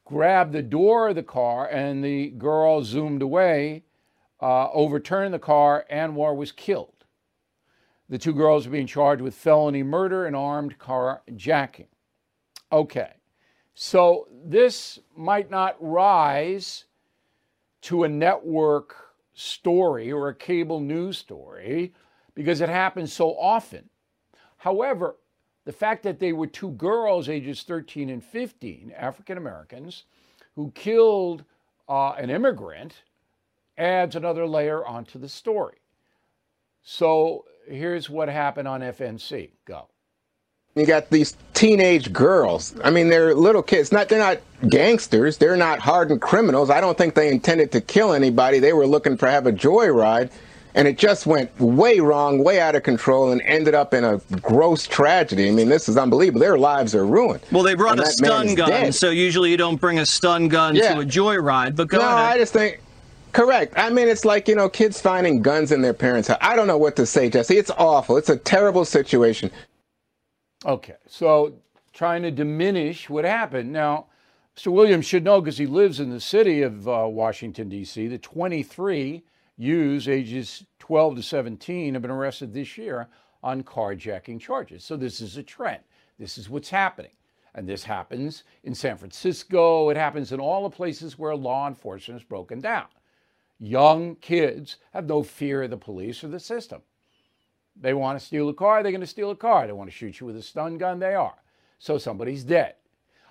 grabbed 0.05 0.53
the 0.53 0.63
door 0.63 1.09
of 1.09 1.15
the 1.15 1.23
car, 1.23 1.67
and 1.67 2.03
the 2.03 2.29
girl 2.29 2.83
zoomed 2.83 3.21
away, 3.21 3.83
uh, 4.41 4.69
overturned 4.71 5.33
the 5.33 5.39
car. 5.39 5.85
Anwar 5.91 6.35
was 6.35 6.51
killed. 6.51 7.05
The 8.09 8.17
two 8.17 8.33
girls 8.33 8.67
are 8.67 8.71
being 8.71 8.87
charged 8.87 9.21
with 9.21 9.35
felony 9.35 9.83
murder 9.83 10.25
and 10.25 10.35
armed 10.35 10.77
carjacking. 10.77 11.87
Okay, 12.71 13.13
so 13.73 14.27
this 14.45 14.99
might 15.15 15.49
not 15.49 15.75
rise 15.79 16.85
to 17.81 18.03
a 18.03 18.09
network 18.09 18.95
story 19.33 20.11
or 20.11 20.29
a 20.29 20.35
cable 20.35 20.79
news 20.79 21.17
story 21.17 21.93
because 22.35 22.61
it 22.61 22.69
happens 22.69 23.13
so 23.13 23.31
often. 23.37 23.89
However, 24.57 25.17
the 25.65 25.71
fact 25.71 26.03
that 26.03 26.19
they 26.19 26.33
were 26.33 26.47
two 26.47 26.71
girls, 26.71 27.29
ages 27.29 27.63
13 27.63 28.09
and 28.09 28.23
15, 28.23 28.93
African 28.97 29.37
Americans, 29.37 30.03
who 30.55 30.71
killed 30.71 31.43
uh, 31.87 32.11
an 32.11 32.29
immigrant, 32.29 33.03
adds 33.81 34.15
another 34.15 34.45
layer 34.47 34.85
onto 34.85 35.19
the 35.19 35.27
story. 35.27 35.77
So 36.83 37.45
here's 37.67 38.09
what 38.09 38.29
happened 38.29 38.67
on 38.67 38.81
FNC. 38.81 39.49
Go. 39.65 39.87
You 40.75 40.85
got 40.85 41.09
these 41.09 41.35
teenage 41.53 42.13
girls. 42.13 42.73
I 42.83 42.91
mean, 42.91 43.09
they're 43.09 43.35
little 43.35 43.61
kids. 43.61 43.91
Not 43.91 44.07
they're 44.07 44.19
not 44.19 44.39
gangsters. 44.69 45.37
They're 45.37 45.57
not 45.57 45.79
hardened 45.79 46.21
criminals. 46.21 46.69
I 46.69 46.79
don't 46.79 46.97
think 46.97 47.13
they 47.15 47.29
intended 47.29 47.71
to 47.73 47.81
kill 47.81 48.13
anybody. 48.13 48.59
They 48.59 48.71
were 48.71 48.87
looking 48.87 49.17
for 49.17 49.27
have 49.27 49.47
a 49.47 49.51
joyride, 49.51 50.31
and 50.73 50.87
it 50.87 50.97
just 50.97 51.25
went 51.27 51.51
way 51.59 51.99
wrong, 51.99 52.41
way 52.41 52.61
out 52.61 52.75
of 52.75 52.83
control, 52.83 53.31
and 53.33 53.41
ended 53.41 53.75
up 53.75 53.93
in 53.93 54.05
a 54.05 54.19
gross 54.41 54.87
tragedy. 54.87 55.49
I 55.49 55.51
mean, 55.51 55.67
this 55.67 55.89
is 55.89 55.97
unbelievable. 55.97 56.39
Their 56.39 56.57
lives 56.57 56.95
are 56.95 57.05
ruined. 57.05 57.41
Well, 57.51 57.63
they 57.63 57.75
brought 57.75 57.99
And 57.99 58.07
a 58.07 58.11
stun 58.11 58.55
gun, 58.55 58.69
dead. 58.69 58.95
so 58.95 59.09
usually 59.09 59.51
you 59.51 59.57
don't 59.57 59.79
bring 59.79 59.99
a 59.99 60.05
stun 60.05 60.47
gun 60.47 60.75
Yeah. 60.77 60.93
to 60.93 61.01
a 61.01 61.05
joyride. 61.05 61.75
But 61.75 61.89
go 61.89 61.97
no, 61.99 62.05
I 62.07 62.37
just 62.37 62.53
think. 62.53 62.79
Correct. 63.33 63.73
I 63.77 63.89
mean, 63.89 64.07
it's 64.09 64.25
like, 64.25 64.47
you 64.47 64.55
know, 64.55 64.67
kids 64.67 64.99
finding 64.99 65.41
guns 65.41 65.71
in 65.71 65.81
their 65.81 65.93
parents' 65.93 66.27
house. 66.27 66.37
I 66.41 66.55
don't 66.55 66.67
know 66.67 66.77
what 66.77 66.95
to 66.97 67.05
say, 67.05 67.29
Jesse. 67.29 67.57
It's 67.57 67.71
awful. 67.71 68.17
It's 68.17 68.29
a 68.29 68.37
terrible 68.37 68.83
situation. 68.83 69.51
Okay, 70.65 70.95
so 71.07 71.53
trying 71.93 72.21
to 72.23 72.31
diminish 72.31 73.09
what 73.09 73.25
happened. 73.25 73.71
Now, 73.71 74.07
Mr. 74.55 74.71
Williams 74.71 75.05
should 75.05 75.23
know 75.23 75.39
because 75.39 75.57
he 75.57 75.65
lives 75.65 75.99
in 75.99 76.09
the 76.09 76.19
city 76.19 76.61
of 76.61 76.87
uh, 76.87 77.07
Washington, 77.07 77.69
D.C., 77.69 78.07
The 78.07 78.17
23 78.17 79.23
youths 79.57 80.07
ages 80.07 80.65
12 80.79 81.17
to 81.17 81.23
17 81.23 81.93
have 81.93 82.01
been 82.01 82.11
arrested 82.11 82.53
this 82.53 82.77
year 82.77 83.07
on 83.43 83.63
carjacking 83.63 84.39
charges. 84.39 84.83
So 84.83 84.97
this 84.97 85.21
is 85.21 85.37
a 85.37 85.43
trend. 85.43 85.81
This 86.19 86.37
is 86.37 86.49
what's 86.49 86.69
happening. 86.69 87.11
And 87.55 87.67
this 87.67 87.83
happens 87.83 88.43
in 88.63 88.75
San 88.75 88.97
Francisco. 88.97 89.89
It 89.89 89.97
happens 89.97 90.31
in 90.31 90.39
all 90.39 90.63
the 90.63 90.75
places 90.75 91.17
where 91.17 91.35
law 91.35 91.67
enforcement 91.67 92.21
is 92.21 92.27
broken 92.27 92.61
down. 92.61 92.85
Young 93.63 94.15
kids 94.15 94.77
have 94.91 95.05
no 95.05 95.21
fear 95.21 95.61
of 95.61 95.69
the 95.69 95.77
police 95.77 96.23
or 96.23 96.29
the 96.29 96.39
system. 96.39 96.81
They 97.79 97.93
want 97.93 98.19
to 98.19 98.25
steal 98.25 98.49
a 98.49 98.55
car, 98.55 98.81
they're 98.81 98.91
going 98.91 99.01
to 99.01 99.07
steal 99.07 99.29
a 99.29 99.35
car. 99.35 99.67
They 99.67 99.73
want 99.73 99.87
to 99.87 99.95
shoot 99.95 100.19
you 100.19 100.25
with 100.25 100.35
a 100.35 100.41
stun 100.41 100.79
gun, 100.79 100.97
they 100.97 101.13
are. 101.13 101.35
So 101.77 101.99
somebody's 101.99 102.43
dead. 102.43 102.73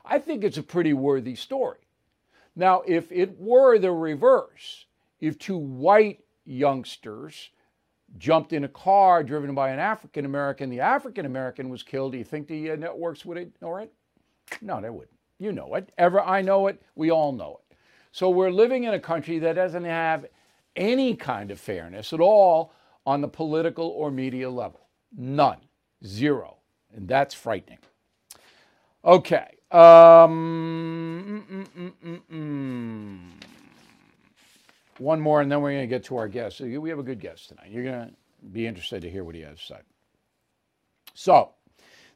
I 0.04 0.20
think 0.20 0.44
it's 0.44 0.56
a 0.56 0.62
pretty 0.62 0.92
worthy 0.92 1.34
story. 1.34 1.80
Now, 2.54 2.82
if 2.86 3.10
it 3.10 3.40
were 3.40 3.76
the 3.78 3.90
reverse, 3.90 4.86
if 5.18 5.36
two 5.36 5.58
white 5.58 6.20
youngsters 6.44 7.50
jumped 8.16 8.52
in 8.52 8.62
a 8.62 8.68
car 8.68 9.24
driven 9.24 9.52
by 9.52 9.70
an 9.70 9.80
African 9.80 10.24
American, 10.24 10.70
the 10.70 10.80
African 10.80 11.26
American 11.26 11.68
was 11.68 11.82
killed, 11.82 12.12
do 12.12 12.18
you 12.18 12.24
think 12.24 12.46
the 12.46 12.70
uh, 12.70 12.76
networks 12.76 13.24
would 13.24 13.36
ignore 13.36 13.80
it? 13.80 13.92
No, 14.62 14.80
they 14.80 14.90
wouldn't. 14.90 15.16
You 15.38 15.50
know 15.50 15.74
it. 15.74 15.90
Ever 15.98 16.20
I 16.20 16.40
know 16.40 16.68
it, 16.68 16.80
we 16.94 17.10
all 17.10 17.32
know 17.32 17.58
it. 17.60 17.69
So 18.12 18.30
we're 18.30 18.50
living 18.50 18.84
in 18.84 18.94
a 18.94 19.00
country 19.00 19.38
that 19.40 19.54
doesn't 19.54 19.84
have 19.84 20.26
any 20.76 21.14
kind 21.14 21.50
of 21.50 21.60
fairness 21.60 22.12
at 22.12 22.20
all 22.20 22.72
on 23.06 23.20
the 23.20 23.28
political 23.28 23.88
or 23.88 24.10
media 24.10 24.50
level. 24.50 24.80
None. 25.16 25.58
Zero. 26.04 26.56
And 26.94 27.06
that's 27.08 27.34
frightening. 27.34 27.78
Okay. 29.04 29.56
Um, 29.70 31.46
mm, 31.48 31.92
mm, 32.04 32.20
mm. 32.32 33.18
One 34.98 35.20
more, 35.20 35.40
and 35.40 35.50
then 35.50 35.62
we're 35.62 35.70
going 35.70 35.82
to 35.82 35.86
get 35.86 36.04
to 36.04 36.16
our 36.16 36.28
guest. 36.28 36.60
We 36.60 36.90
have 36.90 36.98
a 36.98 37.04
good 37.04 37.20
guest 37.20 37.48
tonight. 37.48 37.70
You're 37.70 37.84
going 37.84 38.08
to 38.08 38.14
be 38.52 38.66
interested 38.66 39.00
to 39.02 39.10
hear 39.10 39.24
what 39.24 39.34
he 39.34 39.40
has 39.42 39.58
to 39.58 39.64
say. 39.64 39.80
So, 41.14 41.52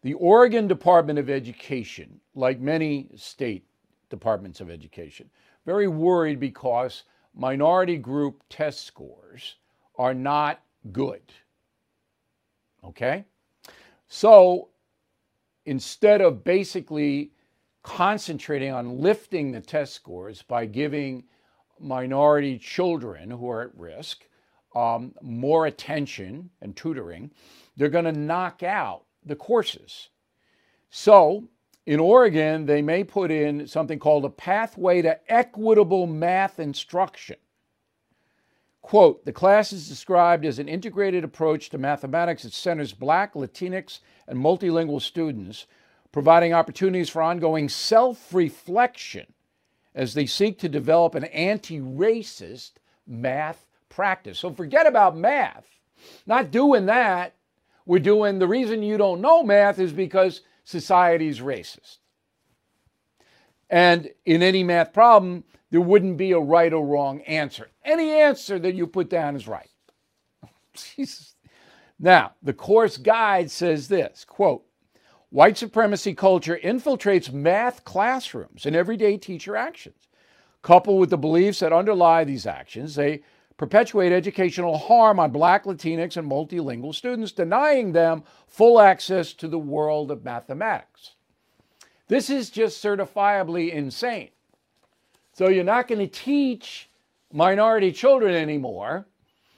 the 0.02 0.14
Oregon 0.14 0.66
Department 0.68 1.18
of 1.18 1.30
Education, 1.30 2.20
like 2.34 2.60
many 2.60 3.08
state 3.16 3.64
departments 4.10 4.60
of 4.60 4.68
education, 4.68 5.30
very 5.64 5.88
worried 5.88 6.40
because 6.40 7.04
minority 7.34 7.96
group 7.96 8.42
test 8.48 8.84
scores 8.84 9.56
are 9.98 10.14
not 10.14 10.60
good. 10.92 11.22
Okay? 12.84 13.24
So 14.08 14.68
instead 15.64 16.20
of 16.20 16.44
basically 16.44 17.32
concentrating 17.82 18.72
on 18.72 19.00
lifting 19.00 19.52
the 19.52 19.60
test 19.60 19.94
scores 19.94 20.42
by 20.42 20.66
giving 20.66 21.24
minority 21.80 22.58
children 22.58 23.30
who 23.30 23.48
are 23.48 23.62
at 23.62 23.76
risk 23.76 24.26
um, 24.74 25.14
more 25.22 25.66
attention 25.66 26.50
and 26.60 26.74
tutoring, 26.76 27.30
they're 27.76 27.88
going 27.88 28.04
to 28.04 28.12
knock 28.12 28.62
out 28.62 29.04
the 29.24 29.36
courses. 29.36 30.08
So 30.90 31.44
in 31.86 32.00
Oregon, 32.00 32.66
they 32.66 32.80
may 32.80 33.04
put 33.04 33.30
in 33.30 33.66
something 33.66 33.98
called 33.98 34.24
a 34.24 34.30
pathway 34.30 35.02
to 35.02 35.20
equitable 35.30 36.06
math 36.06 36.58
instruction. 36.58 37.36
Quote, 38.80 39.24
the 39.24 39.32
class 39.32 39.72
is 39.72 39.88
described 39.88 40.44
as 40.44 40.58
an 40.58 40.68
integrated 40.68 41.24
approach 41.24 41.70
to 41.70 41.78
mathematics 41.78 42.42
that 42.42 42.52
centers 42.52 42.92
Black, 42.92 43.34
Latinx, 43.34 44.00
and 44.26 44.38
multilingual 44.38 45.00
students, 45.00 45.66
providing 46.12 46.52
opportunities 46.52 47.08
for 47.08 47.22
ongoing 47.22 47.68
self 47.68 48.32
reflection 48.32 49.26
as 49.94 50.14
they 50.14 50.26
seek 50.26 50.58
to 50.58 50.68
develop 50.68 51.14
an 51.14 51.24
anti 51.24 51.80
racist 51.80 52.72
math 53.06 53.66
practice. 53.88 54.38
So 54.38 54.52
forget 54.52 54.86
about 54.86 55.16
math. 55.16 55.66
Not 56.26 56.50
doing 56.50 56.86
that. 56.86 57.34
We're 57.86 58.00
doing 58.00 58.38
the 58.38 58.48
reason 58.48 58.82
you 58.82 58.96
don't 58.96 59.20
know 59.20 59.42
math 59.42 59.78
is 59.78 59.92
because 59.92 60.42
society's 60.64 61.40
racist. 61.40 61.98
And 63.70 64.10
in 64.24 64.42
any 64.42 64.62
math 64.62 64.92
problem, 64.92 65.44
there 65.70 65.80
wouldn't 65.80 66.16
be 66.16 66.32
a 66.32 66.38
right 66.38 66.72
or 66.72 66.86
wrong 66.86 67.22
answer. 67.22 67.68
Any 67.84 68.12
answer 68.12 68.58
that 68.58 68.74
you 68.74 68.86
put 68.86 69.10
down 69.10 69.36
is 69.36 69.48
right. 69.48 69.70
Jesus. 70.74 71.34
Now, 71.98 72.32
the 72.42 72.52
course 72.52 72.96
guide 72.96 73.50
says 73.50 73.88
this 73.88 74.24
quote, 74.24 74.64
white 75.30 75.56
supremacy 75.56 76.14
culture 76.14 76.58
infiltrates 76.62 77.32
math 77.32 77.84
classrooms 77.84 78.66
and 78.66 78.76
everyday 78.76 79.16
teacher 79.16 79.56
actions. 79.56 80.08
Coupled 80.62 80.98
with 80.98 81.10
the 81.10 81.18
beliefs 81.18 81.58
that 81.60 81.72
underlie 81.72 82.24
these 82.24 82.46
actions, 82.46 82.94
they 82.94 83.22
perpetuate 83.56 84.12
educational 84.12 84.78
harm 84.78 85.20
on 85.20 85.30
black, 85.30 85.64
Latinx, 85.64 86.16
and 86.16 86.30
multilingual 86.30 86.94
students, 86.94 87.32
denying 87.32 87.92
them 87.92 88.24
full 88.46 88.80
access 88.80 89.32
to 89.34 89.48
the 89.48 89.58
world 89.58 90.10
of 90.10 90.24
mathematics. 90.24 91.14
This 92.08 92.28
is 92.28 92.50
just 92.50 92.82
certifiably 92.82 93.72
insane. 93.72 94.30
So 95.32 95.48
you're 95.48 95.64
not 95.64 95.88
going 95.88 96.00
to 96.00 96.06
teach 96.06 96.88
minority 97.32 97.92
children 97.92 98.34
anymore. 98.34 99.06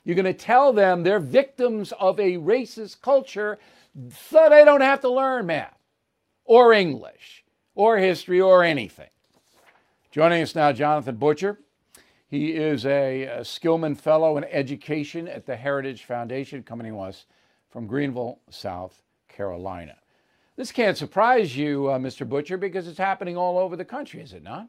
You're 0.05 0.15
going 0.15 0.25
to 0.25 0.33
tell 0.33 0.73
them 0.73 1.03
they're 1.03 1.19
victims 1.19 1.93
of 1.99 2.21
a 2.21 2.37
racist 2.37 3.01
culture 3.03 3.59
so 4.31 4.49
they 4.49 4.65
don't 4.65 4.83
have 4.83 5.01
to 5.01 5.11
learn 5.11 5.47
math 5.47 5.77
or 6.45 6.73
English 6.73 7.45
or 7.75 7.99
history 7.99 8.41
or 8.41 8.63
anything. 8.63 9.11
Joining 10.11 10.43
us 10.43 10.55
now, 10.55 10.73
Jonathan 10.73 11.17
Butcher. 11.17 11.59
He 12.29 12.53
is 12.53 12.85
a, 12.85 13.23
a 13.25 13.41
Skillman 13.41 13.97
Fellow 13.97 14.37
in 14.37 14.45
Education 14.45 15.29
at 15.29 15.47
the 15.47 15.57
Heritage 15.57 16.05
Foundation, 16.05 16.63
coming 16.63 16.93
to 16.93 17.01
us 17.01 17.27
from 17.71 17.87
Greenville, 17.87 18.41
South 18.51 19.01
Carolina. 19.29 19.97
This 20.57 20.73
can't 20.73 20.97
surprise 20.97 21.57
you, 21.57 21.89
uh, 21.89 21.99
Mr. 21.99 22.29
Butcher, 22.29 22.57
because 22.57 22.89
it's 22.89 22.99
happening 22.99 23.37
all 23.37 23.59
over 23.59 23.77
the 23.77 23.85
country, 23.85 24.21
is 24.21 24.33
it 24.33 24.43
not? 24.43 24.69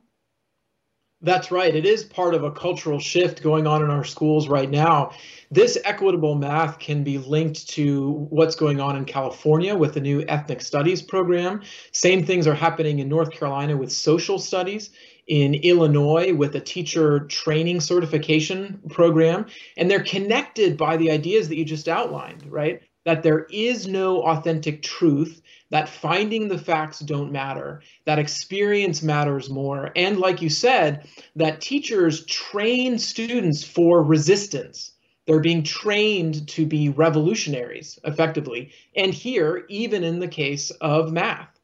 That's 1.22 1.50
right. 1.50 1.76
It 1.76 1.86
is 1.86 2.04
part 2.04 2.36
of 2.36 2.44
a 2.44 2.52
cultural 2.52 3.00
shift 3.00 3.42
going 3.42 3.66
on 3.66 3.84
in 3.84 3.90
our 3.90 4.04
schools 4.04 4.48
right 4.48 4.70
now. 4.70 5.14
This 5.50 5.80
equitable 5.84 6.36
math 6.36 6.78
can 6.78 7.04
be 7.04 7.18
linked 7.18 7.68
to 7.70 8.28
what's 8.30 8.56
going 8.56 8.80
on 8.80 8.96
in 8.96 9.06
California 9.06 9.76
with 9.76 9.96
the 9.96 10.00
new 10.00 10.24
ethnic 10.28 10.62
studies 10.62 11.02
program. 11.02 11.64
Same 11.92 12.24
things 12.24 12.46
are 12.46 12.54
happening 12.54 13.00
in 13.00 13.10
North 13.10 13.32
Carolina 13.32 13.76
with 13.76 13.92
social 13.92 14.38
studies, 14.38 14.92
in 15.28 15.56
Illinois 15.56 16.34
with 16.34 16.56
a 16.56 16.60
teacher 16.60 17.22
training 17.22 17.82
certification 17.82 18.80
program. 18.90 19.46
And 19.76 19.90
they're 19.92 20.04
connected 20.04 20.78
by 20.78 20.98
the 20.98 21.12
ideas 21.12 21.50
that 21.50 21.58
you 21.58 21.66
just 21.66 21.88
outlined, 21.88 22.46
right? 22.50 22.82
That 23.06 23.24
there 23.24 23.46
is 23.50 23.88
no 23.88 24.22
authentic 24.24 24.82
truth 24.82 25.42
that 25.70 25.90
finding 25.90 26.48
the 26.48 26.58
facts 26.58 27.00
don't 27.00 27.32
matter, 27.32 27.82
that 28.06 28.20
experience 28.20 29.04
matters 29.04 29.50
more, 29.50 29.92
and 29.96 30.18
like 30.18 30.42
you 30.42 30.50
said, 30.50 31.08
that 31.36 31.60
teachers 31.60 32.26
train 32.26 32.98
students 32.98 33.64
for 33.64 34.02
resistance. 34.02 34.94
They're 35.26 35.42
being 35.42 35.64
trained 35.64 36.48
to 36.50 36.66
be 36.66 36.88
revolutionaries 36.88 38.00
effectively. 38.06 38.72
And 38.96 39.14
here, 39.14 39.66
even 39.68 40.06
in 40.06 40.20
the 40.20 40.28
case 40.30 40.72
of 40.80 41.12
math. 41.12 41.57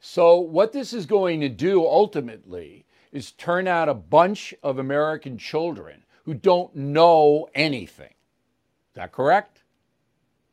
So, 0.00 0.38
what 0.38 0.72
this 0.72 0.94
is 0.94 1.04
going 1.04 1.40
to 1.40 1.48
do 1.50 1.84
ultimately 1.86 2.86
is 3.12 3.32
turn 3.32 3.68
out 3.68 3.88
a 3.88 3.94
bunch 3.94 4.54
of 4.62 4.78
American 4.78 5.36
children 5.36 6.04
who 6.24 6.32
don't 6.32 6.74
know 6.74 7.48
anything. 7.54 8.06
Is 8.08 8.94
that 8.94 9.12
correct? 9.12 9.62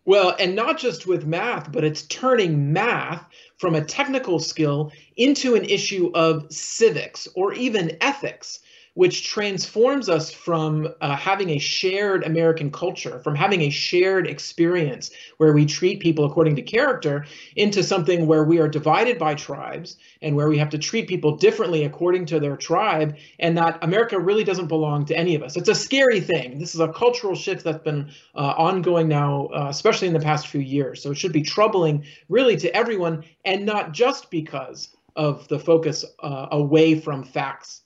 Well, 0.03 0.35
and 0.37 0.55
not 0.55 0.77
just 0.77 1.07
with 1.07 1.25
math, 1.25 1.71
but 1.71 1.85
it's 1.85 2.03
turning 2.03 2.73
math 2.73 3.25
from 3.57 3.75
a 3.75 3.83
technical 3.83 4.39
skill 4.39 4.91
into 5.15 5.55
an 5.55 5.63
issue 5.65 6.11
of 6.13 6.51
civics 6.51 7.27
or 7.35 7.53
even 7.53 7.97
ethics 8.01 8.59
which 8.97 9.29
transforms 9.29 10.09
us 10.09 10.31
from 10.31 10.87
uh, 11.01 11.15
having 11.15 11.51
a 11.51 11.59
shared 11.59 12.23
American 12.23 12.71
culture, 12.71 13.19
from 13.19 13.35
having 13.35 13.61
a 13.61 13.69
shared 13.69 14.25
experience 14.25 15.11
where 15.37 15.53
we 15.53 15.67
treat 15.67 15.99
people 15.99 16.25
according 16.25 16.55
to 16.55 16.63
character, 16.63 17.23
into 17.55 17.83
something 17.83 18.25
where 18.25 18.43
we 18.43 18.57
are 18.57 18.67
divided 18.67 19.19
by 19.19 19.35
tribes 19.35 19.97
and 20.23 20.35
where 20.35 20.49
we 20.49 20.57
have 20.57 20.71
to 20.71 20.79
treat 20.79 21.07
people 21.07 21.37
differently 21.37 21.83
according 21.83 22.25
to 22.25 22.39
their 22.39 22.57
tribe, 22.57 23.15
and 23.37 23.55
that 23.55 23.77
America 23.83 24.19
really 24.19 24.43
doesn't 24.43 24.65
belong 24.65 25.05
to 25.05 25.15
any 25.15 25.35
of 25.35 25.43
us. 25.43 25.55
It's 25.55 25.69
a 25.69 25.75
scary 25.75 26.19
thing. 26.19 26.57
This 26.57 26.73
is 26.73 26.81
a 26.81 26.91
cultural 26.91 27.35
shift 27.35 27.63
that's 27.63 27.83
been 27.83 28.09
uh, 28.33 28.55
ongoing 28.57 29.07
now, 29.07 29.45
uh, 29.53 29.67
especially 29.69 30.07
in 30.07 30.13
the 30.15 30.19
past 30.19 30.47
few 30.47 30.61
years. 30.61 31.03
So 31.03 31.11
it 31.11 31.19
should 31.19 31.33
be 31.33 31.43
troubling, 31.43 32.03
really, 32.29 32.57
to 32.57 32.75
everyone, 32.75 33.25
and 33.45 33.63
not 33.63 33.91
just 33.91 34.31
because 34.31 34.89
of 35.15 35.47
the 35.49 35.59
focus 35.59 36.03
uh, 36.23 36.47
away 36.49 36.99
from 36.99 37.23
facts 37.23 37.83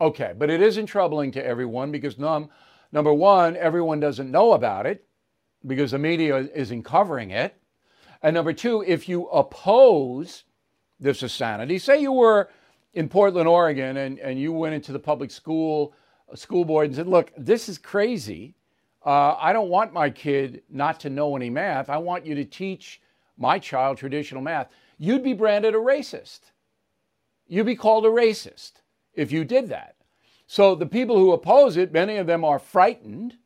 Okay, 0.00 0.32
but 0.36 0.48
it 0.48 0.62
isn't 0.62 0.86
troubling 0.86 1.32
to 1.32 1.44
everyone 1.44 1.90
because 1.90 2.18
num, 2.18 2.50
number 2.92 3.12
one, 3.12 3.56
everyone 3.56 3.98
doesn't 3.98 4.30
know 4.30 4.52
about 4.52 4.86
it 4.86 5.04
because 5.66 5.90
the 5.90 5.98
media 5.98 6.48
isn't 6.54 6.84
covering 6.84 7.30
it. 7.30 7.56
And 8.22 8.34
number 8.34 8.52
two, 8.52 8.82
if 8.86 9.08
you 9.08 9.26
oppose 9.26 10.44
this 11.00 11.22
insanity, 11.22 11.78
say 11.78 12.00
you 12.00 12.12
were 12.12 12.48
in 12.94 13.08
Portland, 13.08 13.48
Oregon, 13.48 13.96
and, 13.96 14.18
and 14.20 14.38
you 14.38 14.52
went 14.52 14.74
into 14.74 14.92
the 14.92 14.98
public 14.98 15.30
school 15.30 15.94
school 16.34 16.64
board 16.64 16.86
and 16.86 16.94
said, 16.94 17.06
look, 17.06 17.32
this 17.38 17.68
is 17.68 17.78
crazy. 17.78 18.54
Uh, 19.04 19.34
I 19.38 19.52
don't 19.52 19.70
want 19.70 19.94
my 19.94 20.10
kid 20.10 20.62
not 20.68 21.00
to 21.00 21.10
know 21.10 21.34
any 21.34 21.48
math. 21.48 21.88
I 21.88 21.96
want 21.96 22.26
you 22.26 22.34
to 22.34 22.44
teach 22.44 23.00
my 23.38 23.58
child 23.58 23.96
traditional 23.96 24.42
math. 24.42 24.68
You'd 24.98 25.22
be 25.22 25.32
branded 25.32 25.74
a 25.74 25.78
racist. 25.78 26.40
You'd 27.46 27.66
be 27.66 27.76
called 27.76 28.04
a 28.04 28.10
racist 28.10 28.72
if 29.18 29.32
you 29.32 29.44
did 29.44 29.68
that. 29.68 29.96
So 30.46 30.74
the 30.74 30.86
people 30.86 31.18
who 31.18 31.32
oppose 31.32 31.76
it, 31.76 31.92
many 31.92 32.16
of 32.16 32.26
them 32.26 32.44
are 32.44 32.58
frightened, 32.58 33.36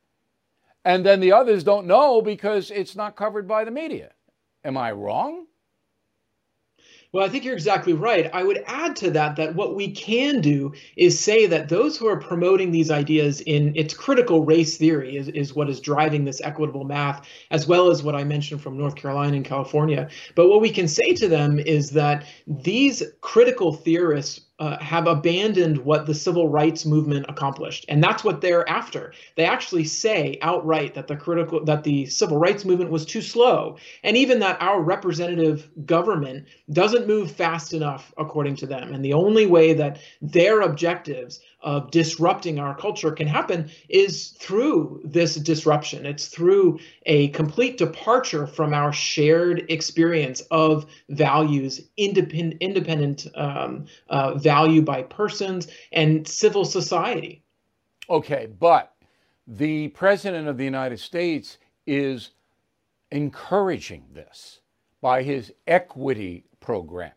and 0.85 1.04
then 1.04 1.20
the 1.20 1.32
others 1.32 1.64
don't 1.64 1.87
know 1.87 2.22
because 2.22 2.70
it's 2.70 2.94
not 2.94 3.16
covered 3.16 3.48
by 3.48 3.64
the 3.64 3.70
media. 3.70 4.12
Am 4.64 4.76
I 4.76 4.92
wrong? 4.92 5.46
Well, 7.12 7.26
I 7.26 7.28
think 7.28 7.44
you're 7.44 7.52
exactly 7.52 7.92
right. 7.92 8.30
I 8.32 8.42
would 8.42 8.64
add 8.66 8.96
to 8.96 9.11
that 9.11 9.37
that 9.37 9.54
what 9.54 9.76
we 9.76 9.90
can 9.90 10.40
do 10.40 10.72
is 10.96 11.20
say 11.20 11.46
that 11.46 11.68
those 11.68 11.98
who 11.98 12.06
are 12.06 12.16
promoting 12.16 12.70
these 12.70 12.90
ideas 12.90 13.42
in 13.42 13.76
its 13.76 13.92
critical 13.92 14.46
race 14.46 14.78
theory 14.78 15.18
is, 15.18 15.28
is 15.28 15.54
what 15.54 15.68
is 15.68 15.78
driving 15.78 16.24
this 16.24 16.40
equitable 16.40 16.85
math, 16.85 17.28
as 17.50 17.66
well 17.66 17.90
as 17.90 18.02
what 18.02 18.14
I 18.14 18.24
mentioned 18.24 18.62
from 18.62 18.78
North 18.78 18.96
Carolina 18.96 19.37
and 19.37 19.44
California. 19.44 20.08
But 20.35 20.48
what 20.48 20.62
we 20.62 20.70
can 20.70 20.88
say 20.88 21.12
to 21.14 21.28
them 21.28 21.58
is 21.58 21.90
that 21.90 22.24
these 22.46 23.02
critical 23.20 23.74
theorists 23.74 24.40
uh, 24.62 24.79
have 24.79 25.09
abandoned 25.09 25.77
what 25.77 26.07
the 26.07 26.14
civil 26.14 26.48
rights 26.48 26.87
movement 26.87 27.27
accomplished. 27.29 27.85
And 27.88 28.01
that's 28.01 28.22
what 28.22 28.40
they're 28.40 28.68
after. 28.68 29.12
They 29.35 29.44
actually 29.44 29.83
say 29.83 30.38
outright 30.40 30.94
that 30.94 31.09
the 31.09 31.16
critical 31.16 31.64
that 31.64 31.83
the 31.83 32.07
civil 32.07 32.38
rights 32.38 32.64
movement 32.64 32.92
was 32.92 33.05
too 33.05 33.22
slow. 33.22 33.77
And 34.05 34.16
even 34.16 34.38
that 34.38 34.62
our 34.62 34.81
representative 34.81 35.68
government 35.85 36.46
doesn't 36.70 37.09
move 37.09 37.33
fast 37.33 37.72
enough 37.72 38.14
according 38.16 38.55
to 38.57 38.66
them. 38.68 38.94
And 38.94 39.05
the 39.05 39.14
only 39.14 39.46
way 39.46 39.75
that 39.75 39.98
their 40.20 40.61
objectives 40.61 41.40
of 41.62 41.90
disrupting 41.90 42.59
our 42.59 42.77
culture 42.77 43.12
can 43.12 43.27
happen 43.27 43.70
is 43.88 44.31
through 44.38 45.01
this 45.05 45.37
disruption. 45.37 46.07
It's 46.07 46.29
through 46.29 46.81
a 47.07 47.29
complete 47.29 47.79
departure 47.79 48.46
from 48.46 48.75
our 48.75 48.92
shared 48.92 49.64
experience 49.68 50.40
of 50.51 50.87
values, 51.09 51.81
independent, 51.96 52.61
independent 52.61 53.27
um, 53.35 53.87
uh, 54.09 54.35
value 54.35 54.83
by 54.83 55.03
persons, 55.03 55.68
and 55.92 56.27
civil 56.27 56.64
society. 56.64 57.42
Okay, 58.11 58.48
but 58.59 58.94
the 59.46 59.88
President 59.88 60.48
of 60.48 60.59
the 60.59 60.64
United 60.64 60.98
States 60.98 61.59
is 61.87 62.31
encouraging 63.11 64.05
this 64.12 64.61
by 65.01 65.22
his 65.22 65.53
equity 65.66 66.44
program. 66.61 67.12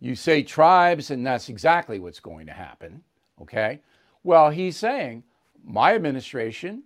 You 0.00 0.14
say 0.14 0.42
tribes, 0.42 1.10
and 1.10 1.26
that's 1.26 1.48
exactly 1.48 1.98
what's 1.98 2.20
going 2.20 2.46
to 2.46 2.52
happen. 2.52 3.02
Okay? 3.40 3.80
Well, 4.22 4.50
he's 4.50 4.76
saying 4.76 5.24
my 5.64 5.94
administration 5.94 6.84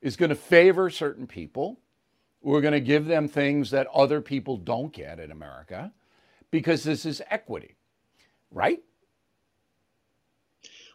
is 0.00 0.16
going 0.16 0.30
to 0.30 0.36
favor 0.36 0.90
certain 0.90 1.26
people. 1.26 1.78
We're 2.40 2.60
going 2.60 2.72
to 2.72 2.80
give 2.80 3.06
them 3.06 3.28
things 3.28 3.70
that 3.70 3.86
other 3.94 4.20
people 4.20 4.56
don't 4.56 4.92
get 4.92 5.20
in 5.20 5.30
America 5.30 5.92
because 6.50 6.82
this 6.82 7.06
is 7.06 7.22
equity, 7.30 7.76
right? 8.50 8.82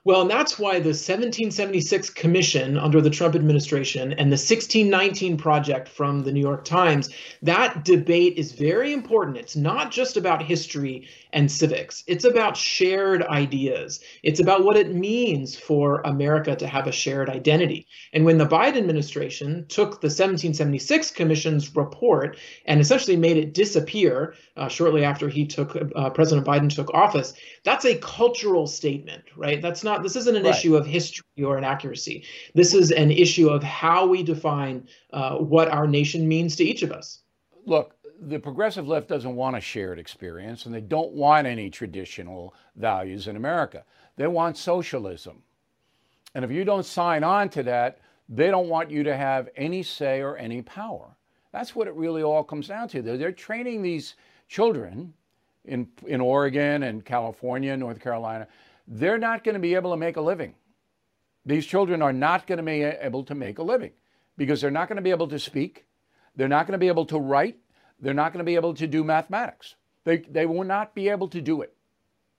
Well, 0.08 0.22
and 0.22 0.30
that's 0.32 0.58
why 0.58 0.76
the 0.76 0.96
1776 0.96 2.12
Commission 2.12 2.78
under 2.78 3.02
the 3.02 3.10
Trump 3.10 3.36
administration 3.36 4.13
and 4.13 4.32
the 4.32 4.39
1619 4.39 5.36
Project 5.36 5.89
from 5.89 6.24
the 6.24 6.32
New 6.32 6.39
York 6.39 6.63
Times, 6.63 7.10
that 7.41 7.84
debate 7.84 8.38
is 8.38 8.54
very 8.54 8.93
important. 8.93 9.36
It's 9.36 9.58
not 9.58 9.91
just 9.91 10.15
about 10.15 10.41
history 10.41 11.10
and 11.34 11.52
civics, 11.52 12.06
it's 12.08 12.24
about 12.24 12.56
shared 12.56 13.22
ideas. 13.24 14.00
It's 14.24 14.39
about 14.39 14.63
what 14.63 14.78
it 14.78 14.96
means 14.96 15.58
for 15.58 16.00
America 16.06 16.56
to 16.56 16.67
have 16.67 16.88
a 16.88 16.91
shared 16.93 17.30
identity. 17.30 17.86
And 18.13 18.24
when 18.24 18.38
the 18.38 18.48
Biden 18.48 18.78
administration 18.78 19.65
took 19.67 20.00
the 20.00 20.08
1776 20.08 21.12
Commission's 21.12 21.76
report 21.76 22.38
and 22.65 22.80
essentially 22.80 23.17
made 23.17 23.36
it 23.36 23.54
disappear 23.54 24.36
uh, 24.56 24.70
shortly 24.70 25.04
after 25.04 25.28
he 25.28 25.46
took, 25.46 25.76
uh, 25.76 26.10
President 26.12 26.48
Biden 26.48 26.74
took 26.74 26.93
office, 26.93 27.34
that's 27.65 27.84
a 27.84 27.96
cultural 27.98 28.67
statement, 28.67 29.26
right? 29.36 29.62
That's 29.62 29.84
not 29.84 29.97
not 29.98 30.04
this 30.04 30.16
isn't 30.16 30.36
an 30.36 30.44
right. 30.44 30.56
issue 30.56 30.76
of 30.76 30.86
history 30.86 31.44
or 31.44 31.58
inaccuracy. 31.58 32.24
This 32.54 32.74
is 32.74 32.92
an 32.92 33.12
issue 33.12 33.50
of 33.50 33.64
how 33.64 34.06
we 34.06 34.24
define 34.24 34.88
uh, 35.12 35.38
what 35.38 35.70
our 35.70 35.88
nation 35.88 36.28
means 36.28 36.56
to 36.58 36.64
each 36.64 36.84
of 36.84 36.92
us. 36.92 37.20
Look, 37.66 37.96
the 38.22 38.40
progressive 38.40 38.88
left 38.88 39.08
doesn't 39.08 39.36
want 39.36 39.58
a 39.58 39.62
shared 39.62 40.00
experience, 40.00 40.66
and 40.66 40.74
they 40.74 40.82
don't 40.82 41.12
want 41.12 41.48
any 41.48 41.70
traditional 41.70 42.54
values 42.76 43.28
in 43.28 43.36
America. 43.36 43.84
They 44.16 44.28
want 44.28 44.58
socialism. 44.58 45.44
And 46.34 46.44
if 46.44 46.52
you 46.52 46.64
don't 46.64 46.86
sign 46.86 47.24
on 47.24 47.50
to 47.50 47.64
that, 47.64 48.00
they 48.30 48.48
don't 48.48 48.70
want 48.70 48.92
you 48.92 49.04
to 49.04 49.16
have 49.16 49.50
any 49.56 49.84
say 49.84 50.22
or 50.22 50.38
any 50.38 50.62
power. 50.62 51.16
That's 51.52 51.76
what 51.76 51.88
it 51.88 51.94
really 51.96 52.24
all 52.24 52.44
comes 52.44 52.68
down 52.68 52.88
to. 52.90 53.02
They're, 53.02 53.18
they're 53.18 53.32
training 53.32 53.82
these 53.82 54.16
children 54.48 55.14
in, 55.66 55.88
in 56.06 56.22
Oregon 56.22 56.84
and 56.84 57.06
California, 57.06 57.76
North 57.78 58.00
Carolina, 58.00 58.48
they're 58.88 59.17
not 59.17 59.43
going 59.43 59.54
to 59.54 59.60
be 59.60 59.76
able 59.76 59.91
to 59.91 59.97
make 59.97 60.17
a 60.17 60.21
living. 60.21 60.56
These 61.45 61.65
children 61.65 62.02
are 62.02 62.13
not 62.13 62.47
going 62.47 62.58
to 62.58 62.63
be 62.63 62.84
able 62.84 63.23
to 63.23 63.36
make 63.36 63.60
a 63.60 63.63
living 63.63 63.91
because 64.38 64.62
they're 64.62 64.71
not 64.71 64.88
going 64.88 64.97
to 64.97 65.02
be 65.02 65.12
able 65.12 65.28
to 65.28 65.39
speak. 65.39 65.86
They're 66.36 66.47
not 66.47 66.67
going 66.67 66.73
to 66.73 66.78
be 66.78 66.88
able 66.88 67.06
to 67.06 67.17
write. 67.17 67.58
They're 68.00 68.13
not 68.13 68.34
going 68.34 68.45
to 68.45 68.50
be 68.50 68.56
able 68.56 68.73
to 68.76 68.88
do 68.88 69.04
mathematics. 69.04 69.76
They, 70.04 70.17
they 70.17 70.45
will 70.45 70.63
not 70.63 70.93
be 70.93 71.10
able 71.10 71.28
to 71.30 71.41
do 71.41 71.62
it. 71.62 71.73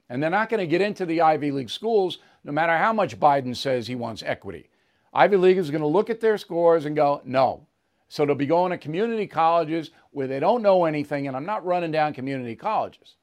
And 0.08 0.22
they're 0.22 0.30
not 0.30 0.48
going 0.48 0.60
to 0.60 0.66
get 0.66 0.80
into 0.80 1.04
the 1.04 1.20
Ivy 1.20 1.50
League 1.50 1.70
schools 1.70 2.18
no 2.44 2.52
matter 2.52 2.76
how 2.76 2.92
much 2.92 3.18
Biden 3.18 3.54
says 3.54 3.86
he 3.86 3.94
wants 3.94 4.22
equity. 4.24 4.70
Ivy 5.12 5.36
League 5.36 5.58
is 5.58 5.70
going 5.70 5.82
to 5.82 5.86
look 5.86 6.08
at 6.08 6.20
their 6.20 6.38
scores 6.38 6.86
and 6.86 6.96
go, 6.96 7.20
no. 7.24 7.66
So 8.08 8.24
they'll 8.24 8.34
be 8.34 8.46
going 8.46 8.70
to 8.70 8.78
community 8.78 9.26
colleges 9.26 9.90
where 10.12 10.26
they 10.26 10.40
don't 10.40 10.62
know 10.62 10.84
anything. 10.84 11.26
And 11.26 11.36
I'm 11.36 11.44
not 11.44 11.64
running 11.66 11.90
down 11.90 12.14
community 12.14 12.56
colleges. 12.56 13.16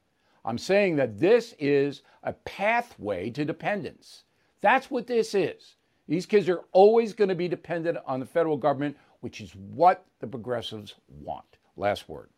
I'm 0.46 0.58
saying 0.58 0.94
that 0.96 1.18
this 1.18 1.54
is 1.58 2.02
a 2.22 2.32
pathway 2.32 3.30
to 3.30 3.44
dependence. 3.44 4.22
That's 4.60 4.90
what 4.90 5.08
this 5.08 5.34
is. 5.34 5.74
These 6.06 6.26
kids 6.26 6.48
are 6.48 6.62
always 6.70 7.12
going 7.12 7.30
to 7.30 7.34
be 7.34 7.48
dependent 7.48 7.98
on 8.06 8.20
the 8.20 8.26
federal 8.26 8.56
government, 8.56 8.96
which 9.20 9.40
is 9.40 9.56
what 9.56 10.06
the 10.20 10.26
progressives 10.28 10.94
want. 11.08 11.58
Last 11.76 12.08
word. 12.08 12.30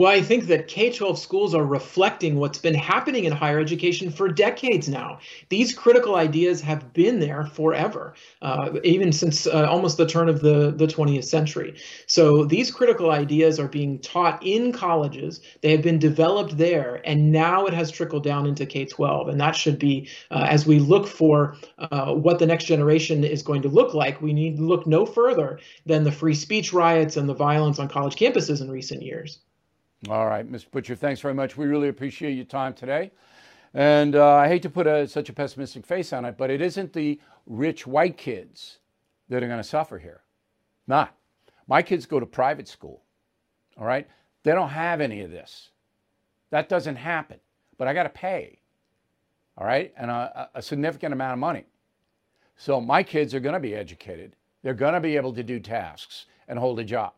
Well, 0.00 0.10
I 0.10 0.22
think 0.22 0.46
that 0.46 0.66
K 0.66 0.90
12 0.90 1.18
schools 1.18 1.54
are 1.54 1.62
reflecting 1.62 2.36
what's 2.36 2.56
been 2.56 2.72
happening 2.72 3.24
in 3.24 3.32
higher 3.32 3.60
education 3.60 4.10
for 4.10 4.30
decades 4.30 4.88
now. 4.88 5.18
These 5.50 5.74
critical 5.74 6.14
ideas 6.14 6.62
have 6.62 6.94
been 6.94 7.20
there 7.20 7.44
forever, 7.44 8.14
uh, 8.40 8.78
even 8.82 9.12
since 9.12 9.46
uh, 9.46 9.66
almost 9.68 9.98
the 9.98 10.06
turn 10.06 10.30
of 10.30 10.40
the, 10.40 10.70
the 10.70 10.86
20th 10.86 11.24
century. 11.24 11.78
So 12.06 12.46
these 12.46 12.70
critical 12.70 13.10
ideas 13.10 13.60
are 13.60 13.68
being 13.68 13.98
taught 13.98 14.42
in 14.42 14.72
colleges, 14.72 15.42
they 15.60 15.70
have 15.72 15.82
been 15.82 15.98
developed 15.98 16.56
there, 16.56 17.02
and 17.04 17.30
now 17.30 17.66
it 17.66 17.74
has 17.74 17.90
trickled 17.90 18.24
down 18.24 18.46
into 18.46 18.64
K 18.64 18.86
12. 18.86 19.28
And 19.28 19.38
that 19.38 19.54
should 19.54 19.78
be, 19.78 20.08
uh, 20.30 20.46
as 20.48 20.66
we 20.66 20.78
look 20.78 21.06
for 21.06 21.58
uh, 21.78 22.14
what 22.14 22.38
the 22.38 22.46
next 22.46 22.64
generation 22.64 23.22
is 23.22 23.42
going 23.42 23.60
to 23.60 23.68
look 23.68 23.92
like, 23.92 24.22
we 24.22 24.32
need 24.32 24.56
to 24.56 24.62
look 24.62 24.86
no 24.86 25.04
further 25.04 25.60
than 25.84 26.04
the 26.04 26.12
free 26.12 26.34
speech 26.34 26.72
riots 26.72 27.18
and 27.18 27.28
the 27.28 27.34
violence 27.34 27.78
on 27.78 27.86
college 27.86 28.16
campuses 28.16 28.62
in 28.62 28.70
recent 28.70 29.02
years. 29.02 29.40
All 30.08 30.26
right, 30.26 30.50
Mr. 30.50 30.70
Butcher, 30.70 30.94
thanks 30.94 31.20
very 31.20 31.34
much. 31.34 31.58
We 31.58 31.66
really 31.66 31.88
appreciate 31.88 32.32
your 32.32 32.46
time 32.46 32.72
today. 32.72 33.10
And 33.74 34.16
uh, 34.16 34.34
I 34.34 34.48
hate 34.48 34.62
to 34.62 34.70
put 34.70 34.86
a, 34.86 35.06
such 35.06 35.28
a 35.28 35.32
pessimistic 35.32 35.84
face 35.84 36.12
on 36.14 36.24
it, 36.24 36.38
but 36.38 36.50
it 36.50 36.62
isn't 36.62 36.94
the 36.94 37.20
rich 37.46 37.86
white 37.86 38.16
kids 38.16 38.78
that 39.28 39.42
are 39.42 39.46
going 39.46 39.60
to 39.60 39.64
suffer 39.64 39.98
here. 39.98 40.22
Not. 40.86 41.14
My 41.68 41.82
kids 41.82 42.06
go 42.06 42.18
to 42.18 42.24
private 42.24 42.66
school. 42.66 43.02
All 43.78 43.84
right? 43.86 44.08
They 44.42 44.52
don't 44.52 44.70
have 44.70 45.02
any 45.02 45.20
of 45.20 45.30
this. 45.30 45.70
That 46.48 46.70
doesn't 46.70 46.96
happen. 46.96 47.38
But 47.76 47.86
I 47.86 47.92
got 47.92 48.04
to 48.04 48.08
pay. 48.08 48.58
All 49.58 49.66
right? 49.66 49.92
And 49.98 50.10
a, 50.10 50.48
a 50.54 50.62
significant 50.62 51.12
amount 51.12 51.34
of 51.34 51.38
money. 51.38 51.66
So 52.56 52.80
my 52.80 53.02
kids 53.02 53.34
are 53.34 53.40
going 53.40 53.52
to 53.52 53.60
be 53.60 53.74
educated. 53.74 54.34
They're 54.62 54.74
going 54.74 54.94
to 54.94 55.00
be 55.00 55.16
able 55.16 55.34
to 55.34 55.42
do 55.42 55.60
tasks 55.60 56.24
and 56.48 56.58
hold 56.58 56.80
a 56.80 56.84
job. 56.84 57.12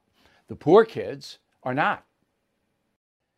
The 0.49 0.57
poor 0.57 0.85
kids 0.85 1.39
are 1.63 1.75
not. 1.75 2.05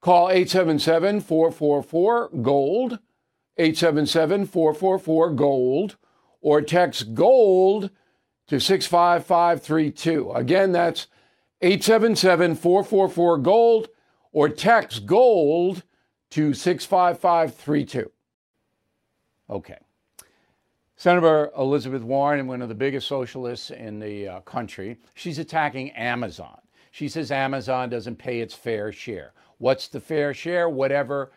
Call 0.00 0.30
877 0.30 1.20
444 1.20 2.30
GOLD, 2.42 2.98
877 3.58 4.46
444 4.46 5.30
GOLD, 5.32 5.96
or 6.40 6.62
text 6.62 7.14
GOLD 7.14 7.90
to 8.46 8.58
65532. 8.58 10.32
Again, 10.32 10.72
that's 10.72 11.06
877 11.60 12.54
444 12.56 13.38
GOLD, 13.38 13.88
or 14.32 14.48
text 14.48 15.04
GOLD 15.04 15.82
to 16.30 16.54
65532. 16.54 18.10
Okay. 19.50 19.78
Senator 20.96 21.50
Elizabeth 21.58 22.02
Warren, 22.02 22.46
one 22.46 22.62
of 22.62 22.68
the 22.68 22.74
biggest 22.74 23.08
socialists 23.08 23.70
in 23.70 23.98
the 23.98 24.28
uh, 24.28 24.40
country, 24.40 24.98
she's 25.14 25.38
attacking 25.38 25.90
Amazon. 25.92 26.60
She 26.90 27.08
says 27.08 27.30
Amazon 27.30 27.88
doesn't 27.88 28.16
pay 28.16 28.40
its 28.40 28.54
fair 28.54 28.92
share. 28.92 29.32
What's 29.60 29.88
the 29.88 30.00
fair 30.00 30.32
share? 30.32 30.70
Whatever 30.70 31.32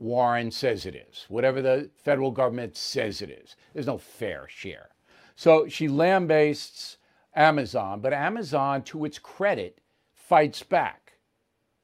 Warren 0.00 0.50
says 0.50 0.86
it 0.86 0.96
is, 0.96 1.26
whatever 1.28 1.62
the 1.62 1.88
federal 2.02 2.32
government 2.32 2.76
says 2.76 3.22
it 3.22 3.30
is. 3.30 3.54
There's 3.72 3.86
no 3.86 3.96
fair 3.96 4.46
share. 4.48 4.88
So 5.36 5.68
she 5.68 5.86
lambastes 5.86 6.96
Amazon, 7.32 8.00
but 8.00 8.12
Amazon, 8.12 8.82
to 8.82 9.04
its 9.04 9.20
credit, 9.20 9.78
fights 10.12 10.64
back. 10.64 11.12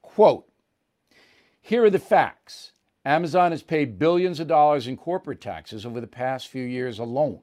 Quote 0.01 0.49
Here 1.61 1.85
are 1.85 1.89
the 1.89 1.99
facts 1.99 2.73
Amazon 3.05 3.51
has 3.51 3.63
paid 3.63 3.97
billions 3.97 4.41
of 4.41 4.47
dollars 4.49 4.87
in 4.87 4.97
corporate 4.97 5.39
taxes 5.39 5.85
over 5.85 6.01
the 6.01 6.05
past 6.05 6.49
few 6.49 6.65
years 6.65 6.99
alone. 6.99 7.39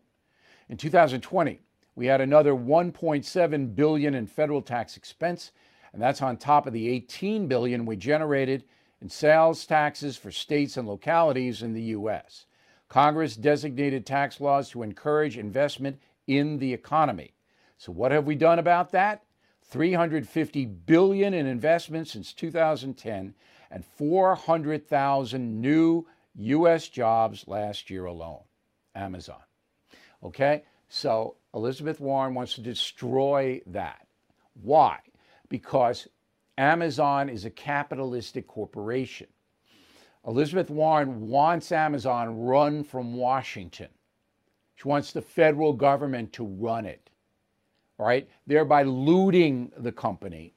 In 0.69 0.77
2020, 0.77 1.61
we 1.95 2.05
had 2.05 2.21
another 2.21 2.53
1.7 2.53 3.75
billion 3.75 4.15
in 4.15 4.27
federal 4.27 4.61
tax 4.61 4.99
expense 4.99 5.51
and 5.95 6.03
that's 6.03 6.21
on 6.21 6.37
top 6.37 6.67
of 6.67 6.73
the 6.73 6.89
18 6.89 7.47
billion 7.47 7.87
we 7.87 7.97
generated 7.97 8.65
in 9.01 9.09
sales 9.09 9.65
taxes 9.65 10.17
for 10.17 10.33
states 10.33 10.77
and 10.77 10.89
localities 10.89 11.63
in 11.63 11.73
the 11.73 11.83
US. 11.83 12.47
Congress 12.89 13.37
designated 13.37 14.05
tax 14.05 14.41
laws 14.41 14.69
to 14.71 14.83
encourage 14.83 15.39
investment 15.39 16.01
in 16.27 16.59
the 16.59 16.75
economy. 16.75 17.33
So 17.79 17.93
what 17.93 18.11
have 18.11 18.27
we 18.27 18.35
done 18.35 18.59
about 18.59 18.91
that? 18.91 19.23
350 19.63 20.65
billion 20.67 21.33
in 21.33 21.47
investment 21.47 22.09
since 22.09 22.33
2010 22.33 23.33
and 23.71 23.85
400,000 23.85 25.61
new 25.61 26.07
US 26.35 26.89
jobs 26.89 27.47
last 27.47 27.89
year 27.89 28.07
alone. 28.07 28.43
Amazon. 28.97 29.43
Okay? 30.25 30.65
So 30.89 31.37
Elizabeth 31.55 32.01
Warren 32.01 32.35
wants 32.35 32.57
to 32.57 32.63
destroy 32.63 33.61
that. 33.67 34.09
Why? 34.61 34.99
Because 35.49 36.09
Amazon 36.59 37.29
is 37.29 37.45
a 37.45 37.51
capitalistic 37.51 38.47
corporation. 38.47 39.27
Elizabeth 40.27 40.71
Warren 40.71 41.29
wants 41.29 41.73
Amazon 41.73 42.41
run 42.41 42.83
from 42.83 43.15
Washington. 43.15 43.89
She 44.77 44.89
wants 44.89 45.13
the 45.13 45.23
federal 45.23 45.73
government 45.73 46.33
to 46.35 46.45
run 46.45 46.87
it, 46.87 47.11
right? 47.99 48.29
Thereby 48.47 48.85
looting 48.85 49.71
the 49.77 49.93
company 49.93 50.55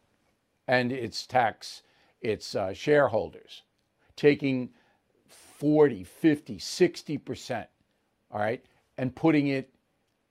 and 0.67 0.91
its 0.91 1.26
tax, 1.26 1.84
its 2.21 2.56
uh, 2.56 2.73
shareholders, 2.73 3.63
taking 4.15 4.69
40, 5.28 6.04
50, 6.04 6.58
60%, 6.58 7.67
all 8.32 8.39
right, 8.39 8.63
and 8.97 9.15
putting 9.15 9.47
it 9.47 9.73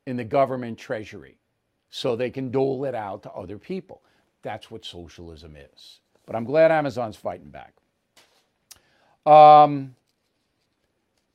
in 0.07 0.17
the 0.17 0.25
government 0.25 0.79
treasury 0.79 1.39
so 1.91 2.15
they 2.15 2.31
can 2.31 2.51
dole 2.51 2.85
it 2.85 2.95
out 2.95 3.23
to 3.23 3.33
other 3.33 3.59
people. 3.59 4.03
That's 4.47 4.71
what 4.71 4.85
socialism 4.85 5.57
is. 5.57 5.99
But 6.25 6.37
I'm 6.37 6.45
glad 6.45 6.71
Amazon's 6.71 7.17
fighting 7.17 7.51
back. 7.51 7.75
Um, 9.27 9.97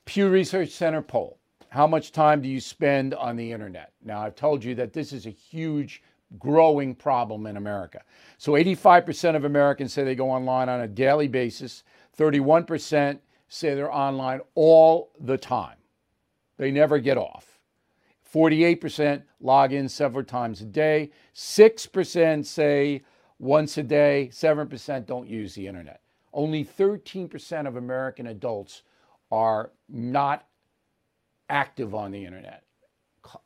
Pew 0.05 0.29
Research 0.29 0.69
Center 0.69 1.01
poll. 1.01 1.37
How 1.67 1.85
much 1.87 2.13
time 2.13 2.41
do 2.41 2.47
you 2.47 2.61
spend 2.61 3.13
on 3.13 3.35
the 3.35 3.51
internet? 3.51 3.91
Now, 4.01 4.21
I've 4.21 4.35
told 4.35 4.63
you 4.63 4.75
that 4.75 4.93
this 4.93 5.11
is 5.11 5.25
a 5.25 5.29
huge, 5.29 6.01
growing 6.39 6.95
problem 6.95 7.47
in 7.47 7.57
America. 7.57 8.01
So, 8.37 8.53
85% 8.53 9.35
of 9.35 9.43
Americans 9.43 9.91
say 9.91 10.05
they 10.05 10.15
go 10.15 10.31
online 10.31 10.69
on 10.69 10.79
a 10.79 10.87
daily 10.87 11.27
basis, 11.27 11.83
31% 12.17 13.19
say 13.49 13.75
they're 13.75 13.93
online 13.93 14.39
all 14.55 15.11
the 15.19 15.37
time. 15.37 15.75
They 16.55 16.71
never 16.71 16.97
get 16.97 17.17
off. 17.17 17.50
48% 18.33 19.23
log 19.39 19.73
in 19.73 19.89
several 19.89 20.23
times 20.23 20.61
a 20.61 20.65
day. 20.65 21.11
6% 21.35 22.45
say 22.45 23.01
once 23.39 23.77
a 23.77 23.83
day. 23.83 24.29
7% 24.31 25.05
don't 25.05 25.27
use 25.27 25.53
the 25.53 25.67
internet. 25.67 26.01
Only 26.33 26.63
13% 26.63 27.67
of 27.67 27.75
American 27.75 28.27
adults 28.27 28.83
are 29.31 29.71
not 29.89 30.47
active 31.49 31.93
on 31.93 32.11
the 32.11 32.23
internet. 32.23 32.63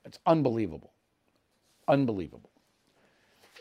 It's 0.05 0.19
unbelievable. 0.25 0.93
Unbelievable. 1.87 2.51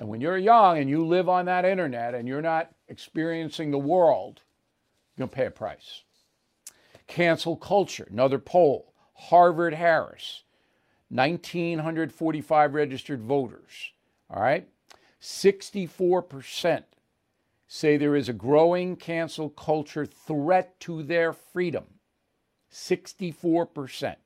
And 0.01 0.09
when 0.09 0.21
you're 0.21 0.39
young 0.39 0.79
and 0.79 0.91
you 0.91 1.07
live 1.07 1.29
on 1.29 1.47
that 1.47 1.65
internet 1.65 2.15
and 2.15 2.27
you're 2.27 2.43
not 2.43 2.71
experiencing 2.89 3.71
the 3.71 3.79
world, 3.79 4.41
you're 5.17 5.27
going 5.27 5.31
to 5.31 5.37
pay 5.37 5.47
a 5.47 5.51
price. 5.51 6.03
Cancel 7.07 7.57
culture, 7.57 8.09
another 8.11 8.39
poll. 8.39 8.93
Harvard 9.15 9.75
Harris. 9.75 10.43
1,945 11.15 12.75
registered 12.75 13.23
voters. 13.23 13.93
All 14.29 14.43
right? 14.43 14.69
64% 15.21 16.83
say 17.69 17.97
there 17.97 18.17
is 18.17 18.29
a 18.29 18.33
growing 18.33 18.97
cancel 18.97 19.49
culture 19.49 20.07
threat 20.07 20.79
to 20.81 21.03
their 21.03 21.33
freedom. 21.33 21.85
64%. 22.73 24.17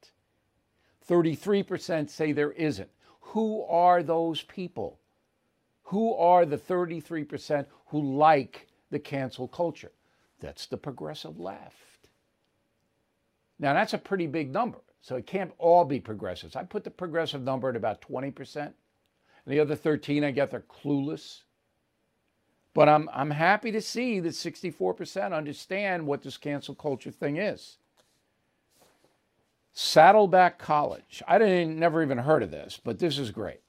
33% 1.06 2.10
say 2.10 2.32
there 2.32 2.52
isn't. 2.52 2.90
Who 3.20 3.62
are 3.64 4.02
those 4.02 4.42
people? 4.42 4.98
Who 5.84 6.14
are 6.14 6.46
the 6.46 6.58
33% 6.58 7.66
who 7.86 8.16
like 8.16 8.66
the 8.90 8.98
cancel 8.98 9.46
culture? 9.46 9.92
That's 10.40 10.66
the 10.66 10.76
progressive 10.78 11.38
left. 11.38 12.08
Now, 13.58 13.74
that's 13.74 13.94
a 13.94 13.98
pretty 13.98 14.26
big 14.26 14.52
number. 14.52 14.78
So 15.00 15.16
it 15.16 15.26
can't 15.26 15.52
all 15.58 15.84
be 15.84 16.00
progressives. 16.00 16.56
I 16.56 16.64
put 16.64 16.84
the 16.84 16.90
progressive 16.90 17.42
number 17.42 17.68
at 17.68 17.76
about 17.76 18.00
20%. 18.02 18.56
And 18.56 18.74
the 19.46 19.60
other 19.60 19.76
13, 19.76 20.24
I 20.24 20.30
get 20.30 20.50
they're 20.50 20.60
clueless. 20.60 21.42
But 22.74 22.88
I'm, 22.88 23.08
I'm 23.12 23.30
happy 23.30 23.72
to 23.72 23.80
see 23.80 24.20
that 24.20 24.30
64% 24.30 25.32
understand 25.32 26.06
what 26.06 26.22
this 26.22 26.36
cancel 26.36 26.74
culture 26.74 27.10
thing 27.10 27.36
is. 27.36 27.78
Saddleback 29.72 30.58
College. 30.58 31.22
I 31.26 31.38
didn't 31.38 31.78
never 31.78 32.02
even 32.02 32.18
heard 32.18 32.42
of 32.42 32.50
this, 32.50 32.80
but 32.82 32.98
this 32.98 33.18
is 33.18 33.30
great. 33.30 33.60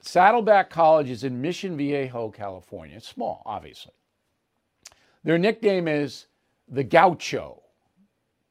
Saddleback 0.00 0.70
College 0.70 1.10
is 1.10 1.24
in 1.24 1.40
Mission 1.40 1.76
Viejo, 1.76 2.30
California. 2.30 2.96
It's 2.96 3.08
small, 3.08 3.42
obviously. 3.44 3.92
Their 5.22 5.36
nickname 5.38 5.86
is 5.86 6.26
the 6.68 6.82
Gaucho. 6.82 7.62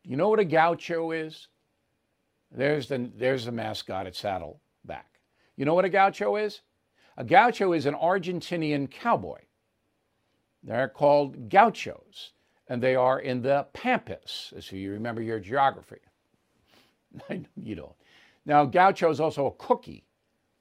You 0.03 0.15
know 0.15 0.29
what 0.29 0.39
a 0.39 0.45
gaucho 0.45 1.11
is? 1.11 1.47
There's 2.51 2.87
the, 2.87 3.09
there's 3.15 3.45
the 3.45 3.51
mascot 3.51 4.07
at 4.07 4.15
Saddleback. 4.15 5.19
You 5.55 5.65
know 5.65 5.73
what 5.73 5.85
a 5.85 5.89
gaucho 5.89 6.35
is? 6.35 6.61
A 7.17 7.23
gaucho 7.23 7.73
is 7.73 7.85
an 7.85 7.95
Argentinian 7.95 8.89
cowboy. 8.89 9.41
They're 10.63 10.87
called 10.87 11.49
gauchos, 11.49 12.31
and 12.67 12.81
they 12.81 12.95
are 12.95 13.19
in 13.19 13.41
the 13.41 13.67
Pampas, 13.73 14.53
as 14.55 14.71
you 14.71 14.91
remember 14.91 15.21
your 15.21 15.39
geography. 15.39 15.99
you 17.55 17.75
don't. 17.75 17.95
Now, 18.45 18.65
gaucho 18.65 19.09
is 19.09 19.19
also 19.19 19.47
a 19.47 19.51
cookie. 19.51 20.05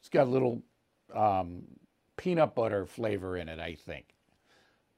It's 0.01 0.09
got 0.09 0.27
a 0.27 0.31
little 0.31 0.63
um, 1.15 1.63
peanut 2.17 2.55
butter 2.55 2.85
flavor 2.87 3.37
in 3.37 3.49
it, 3.49 3.59
I 3.59 3.75
think. 3.75 4.15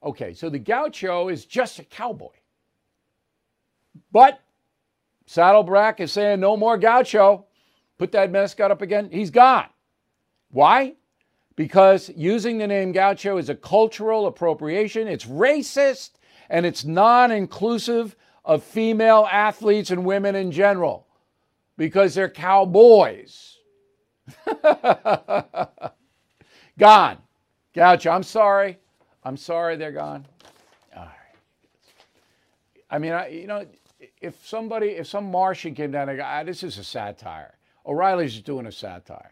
Okay, 0.03 0.33
so 0.33 0.49
the 0.49 0.59
gaucho 0.59 1.29
is 1.29 1.45
just 1.45 1.79
a 1.79 1.83
cowboy. 1.83 2.33
But 4.11 4.41
Saddleback 5.31 6.01
is 6.01 6.11
saying 6.11 6.41
no 6.41 6.57
more 6.57 6.77
gaucho. 6.77 7.45
Put 7.97 8.11
that 8.11 8.31
mascot 8.31 8.69
up 8.69 8.81
again. 8.81 9.07
He's 9.09 9.29
gone. 9.29 9.67
Why? 10.49 10.95
Because 11.55 12.11
using 12.17 12.57
the 12.57 12.67
name 12.67 12.91
gaucho 12.91 13.37
is 13.37 13.47
a 13.47 13.55
cultural 13.55 14.27
appropriation, 14.27 15.07
it's 15.07 15.23
racist, 15.23 16.15
and 16.49 16.65
it's 16.65 16.83
non 16.83 17.31
inclusive 17.31 18.17
of 18.43 18.61
female 18.61 19.25
athletes 19.31 19.89
and 19.89 20.03
women 20.03 20.35
in 20.35 20.51
general 20.51 21.07
because 21.77 22.13
they're 22.13 22.29
cowboys. 22.29 23.57
gone. 26.77 27.17
Gaucho, 27.73 28.09
I'm 28.11 28.23
sorry. 28.23 28.79
I'm 29.23 29.37
sorry 29.37 29.77
they're 29.77 29.93
gone. 29.93 30.25
All 30.93 31.03
right. 31.03 31.13
I 32.89 32.97
mean, 32.97 33.13
I, 33.13 33.29
you 33.29 33.47
know, 33.47 33.65
if 34.21 34.45
somebody, 34.47 34.87
if 34.87 35.07
some 35.07 35.31
Martian 35.31 35.75
came 35.75 35.91
down 35.91 36.09
and 36.09 36.17
go, 36.17 36.23
ah, 36.25 36.43
this 36.43 36.63
is 36.63 36.77
a 36.77 36.83
satire. 36.83 37.57
O'Reilly's 37.85 38.33
just 38.33 38.45
doing 38.45 38.65
a 38.65 38.71
satire. 38.71 39.31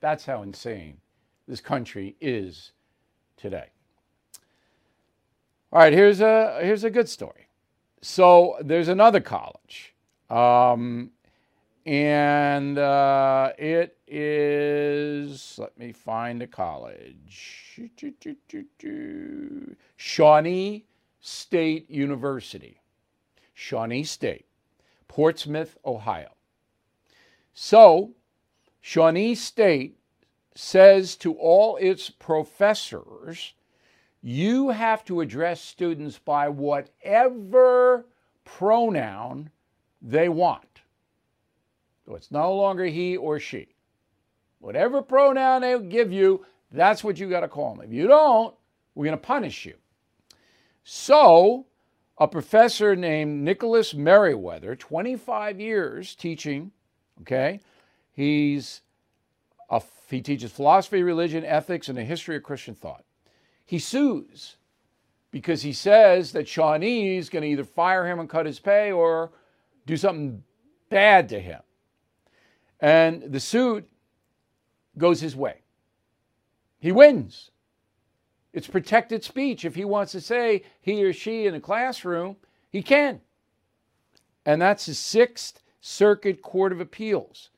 That's 0.00 0.26
how 0.26 0.42
insane 0.42 0.98
this 1.46 1.60
country 1.60 2.16
is 2.20 2.72
today. 3.36 3.70
All 5.72 5.80
right, 5.80 5.92
here's 5.92 6.20
a 6.20 6.60
here's 6.62 6.84
a 6.84 6.90
good 6.90 7.08
story. 7.08 7.48
So 8.00 8.56
there's 8.60 8.88
another 8.88 9.20
college, 9.20 9.94
um, 10.30 11.10
and 11.84 12.78
uh, 12.78 13.52
it 13.58 13.96
is. 14.06 15.58
Let 15.58 15.76
me 15.78 15.92
find 15.92 16.42
a 16.42 16.46
college. 16.46 17.80
Shawnee 19.96 20.84
State 21.20 21.90
University. 21.90 22.80
Shawnee 23.54 24.04
State, 24.04 24.46
Portsmouth, 25.08 25.78
Ohio. 25.86 26.32
So, 27.54 28.12
Shawnee 28.80 29.34
State 29.34 29.96
says 30.54 31.16
to 31.16 31.32
all 31.34 31.76
its 31.76 32.10
professors, 32.10 33.54
you 34.20 34.70
have 34.70 35.04
to 35.04 35.20
address 35.20 35.60
students 35.60 36.18
by 36.18 36.48
whatever 36.48 38.06
pronoun 38.44 39.50
they 40.02 40.28
want. 40.28 40.80
So 42.04 42.14
it's 42.14 42.30
no 42.30 42.54
longer 42.54 42.84
he 42.84 43.16
or 43.16 43.38
she. 43.38 43.68
Whatever 44.58 45.02
pronoun 45.02 45.62
they 45.62 45.78
give 45.78 46.12
you, 46.12 46.44
that's 46.70 47.04
what 47.04 47.18
you 47.18 47.28
got 47.28 47.40
to 47.40 47.48
call 47.48 47.74
them. 47.74 47.84
If 47.84 47.92
you 47.92 48.06
don't, 48.06 48.54
we're 48.94 49.06
going 49.06 49.18
to 49.18 49.22
punish 49.22 49.64
you. 49.64 49.74
So, 50.84 51.66
a 52.18 52.28
professor 52.28 52.94
named 52.94 53.42
Nicholas 53.42 53.94
Meriwether, 53.94 54.76
25 54.76 55.60
years 55.60 56.14
teaching, 56.14 56.70
okay? 57.22 57.60
He's 58.12 58.82
a, 59.70 59.82
he 60.08 60.20
teaches 60.20 60.52
philosophy, 60.52 61.02
religion, 61.02 61.44
ethics, 61.44 61.88
and 61.88 61.98
the 61.98 62.04
history 62.04 62.36
of 62.36 62.42
Christian 62.42 62.74
thought. 62.74 63.04
He 63.64 63.78
sues 63.78 64.56
because 65.30 65.62
he 65.62 65.72
says 65.72 66.30
that 66.32 66.46
Shawnee 66.46 67.16
is 67.16 67.28
going 67.28 67.42
to 67.42 67.48
either 67.48 67.64
fire 67.64 68.06
him 68.06 68.20
and 68.20 68.28
cut 68.28 68.46
his 68.46 68.60
pay 68.60 68.92
or 68.92 69.32
do 69.86 69.96
something 69.96 70.44
bad 70.90 71.28
to 71.30 71.40
him. 71.40 71.60
And 72.78 73.32
the 73.32 73.40
suit 73.40 73.88
goes 74.96 75.20
his 75.20 75.34
way. 75.34 75.62
He 76.78 76.92
wins. 76.92 77.50
It's 78.54 78.68
protected 78.68 79.24
speech. 79.24 79.64
If 79.64 79.74
he 79.74 79.84
wants 79.84 80.12
to 80.12 80.20
say 80.20 80.62
he 80.80 81.04
or 81.04 81.12
she 81.12 81.46
in 81.46 81.56
a 81.56 81.60
classroom, 81.60 82.36
he 82.70 82.82
can. 82.82 83.20
And 84.46 84.62
that's 84.62 84.86
the 84.86 84.94
Sixth 84.94 85.60
Circuit 85.80 86.40
Court 86.40 86.70
of 86.70 86.80
Appeals. 86.80 87.50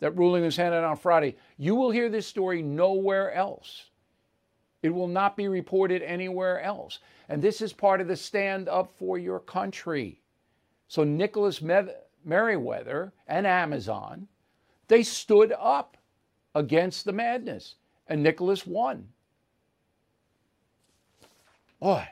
That 0.00 0.16
ruling 0.16 0.44
was 0.44 0.56
handed 0.56 0.78
out 0.78 0.84
on 0.84 0.96
Friday. 0.96 1.36
You 1.56 1.74
will 1.74 1.90
hear 1.90 2.10
this 2.10 2.26
story 2.26 2.60
nowhere 2.60 3.32
else. 3.32 3.86
It 4.82 4.90
will 4.90 5.08
not 5.08 5.36
be 5.36 5.48
reported 5.48 6.02
anywhere 6.02 6.60
else. 6.60 6.98
And 7.28 7.40
this 7.40 7.62
is 7.62 7.72
part 7.72 8.02
of 8.02 8.08
the 8.08 8.16
stand 8.16 8.68
up 8.68 8.92
for 8.98 9.16
your 9.16 9.40
country. 9.40 10.20
So, 10.86 11.02
Nicholas 11.02 11.62
Meriwether 12.24 13.12
and 13.26 13.46
Amazon, 13.46 14.28
they 14.88 15.02
stood 15.02 15.54
up 15.58 15.96
against 16.54 17.06
the 17.06 17.12
madness, 17.12 17.76
and 18.08 18.22
Nicholas 18.22 18.66
won. 18.66 19.08
Boy. 21.82 22.08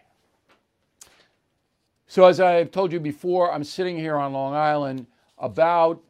So, 2.08 2.24
as 2.24 2.40
I've 2.40 2.72
told 2.72 2.90
you 2.92 2.98
before, 2.98 3.52
I'm 3.52 3.62
sitting 3.62 3.96
here 3.96 4.16
on 4.16 4.32
Long 4.32 4.52
Island, 4.52 5.06
about 5.38 6.02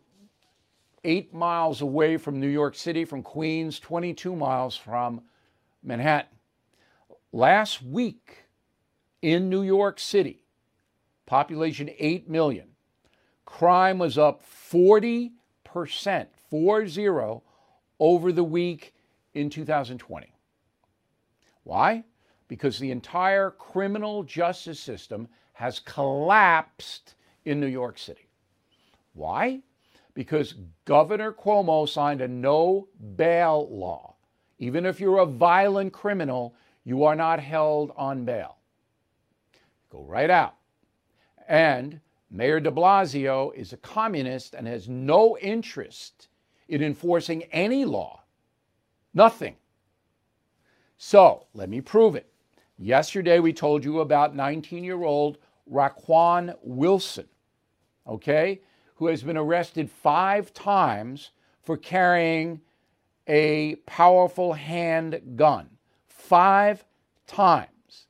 eight 1.05 1.35
miles 1.35 1.83
away 1.83 2.16
from 2.16 2.40
New 2.40 2.49
York 2.49 2.75
City, 2.75 3.05
from 3.05 3.23
Queens, 3.23 3.79
22 3.79 4.35
miles 4.35 4.79
from 4.79 5.20
Manhattan. 5.83 6.38
Last 7.33 7.83
week 7.83 8.46
in 9.20 9.51
New 9.51 9.61
York 9.61 10.01
City, 10.01 10.42
population 11.27 11.90
8 11.99 12.31
million, 12.31 12.68
crime 13.44 13.99
was 13.99 14.16
up 14.16 14.40
40%, 14.42 15.33
4 16.49 17.42
over 17.99 18.33
the 18.33 18.42
week 18.42 18.94
in 19.35 19.51
2020. 19.51 20.33
Why? 21.64 22.05
Because 22.51 22.81
the 22.81 22.91
entire 22.91 23.53
criminal 23.53 24.25
justice 24.25 24.81
system 24.81 25.29
has 25.53 25.79
collapsed 25.79 27.15
in 27.45 27.61
New 27.61 27.69
York 27.69 27.97
City. 27.97 28.29
Why? 29.13 29.61
Because 30.15 30.57
Governor 30.85 31.33
Cuomo 31.33 31.89
signed 31.89 32.21
a 32.21 32.27
no 32.27 32.89
bail 33.15 33.69
law. 33.71 34.17
Even 34.59 34.85
if 34.85 34.99
you're 34.99 35.19
a 35.19 35.27
violent 35.27 35.93
criminal, 35.93 36.57
you 36.83 37.05
are 37.05 37.15
not 37.15 37.39
held 37.39 37.93
on 37.97 38.25
bail. 38.25 38.57
Go 39.89 40.03
right 40.03 40.29
out. 40.29 40.57
And 41.47 42.01
Mayor 42.33 42.59
de 42.59 42.73
Blasio 42.73 43.55
is 43.55 43.73
a 43.73 43.77
communist 43.77 44.55
and 44.55 44.67
has 44.67 44.89
no 44.89 45.39
interest 45.39 46.27
in 46.69 46.83
enforcing 46.83 47.45
any 47.53 47.85
law. 47.85 48.25
Nothing. 49.15 49.55
So 50.99 51.47
let 51.55 51.69
me 51.69 51.81
prove 51.81 52.17
it. 52.17 52.30
Yesterday, 52.83 53.40
we 53.40 53.53
told 53.53 53.85
you 53.85 54.01
about 54.01 54.35
19 54.35 54.83
year 54.83 55.03
old 55.03 55.37
Raquan 55.71 56.57
Wilson, 56.62 57.27
okay, 58.07 58.62
who 58.95 59.09
has 59.09 59.23
been 59.23 59.37
arrested 59.37 59.90
five 59.90 60.55
times 60.55 61.33
for 61.62 61.77
carrying 61.77 62.62
a 63.27 63.75
powerful 63.85 64.55
handgun 64.55 65.69
five 66.09 66.83
times. 67.27 68.07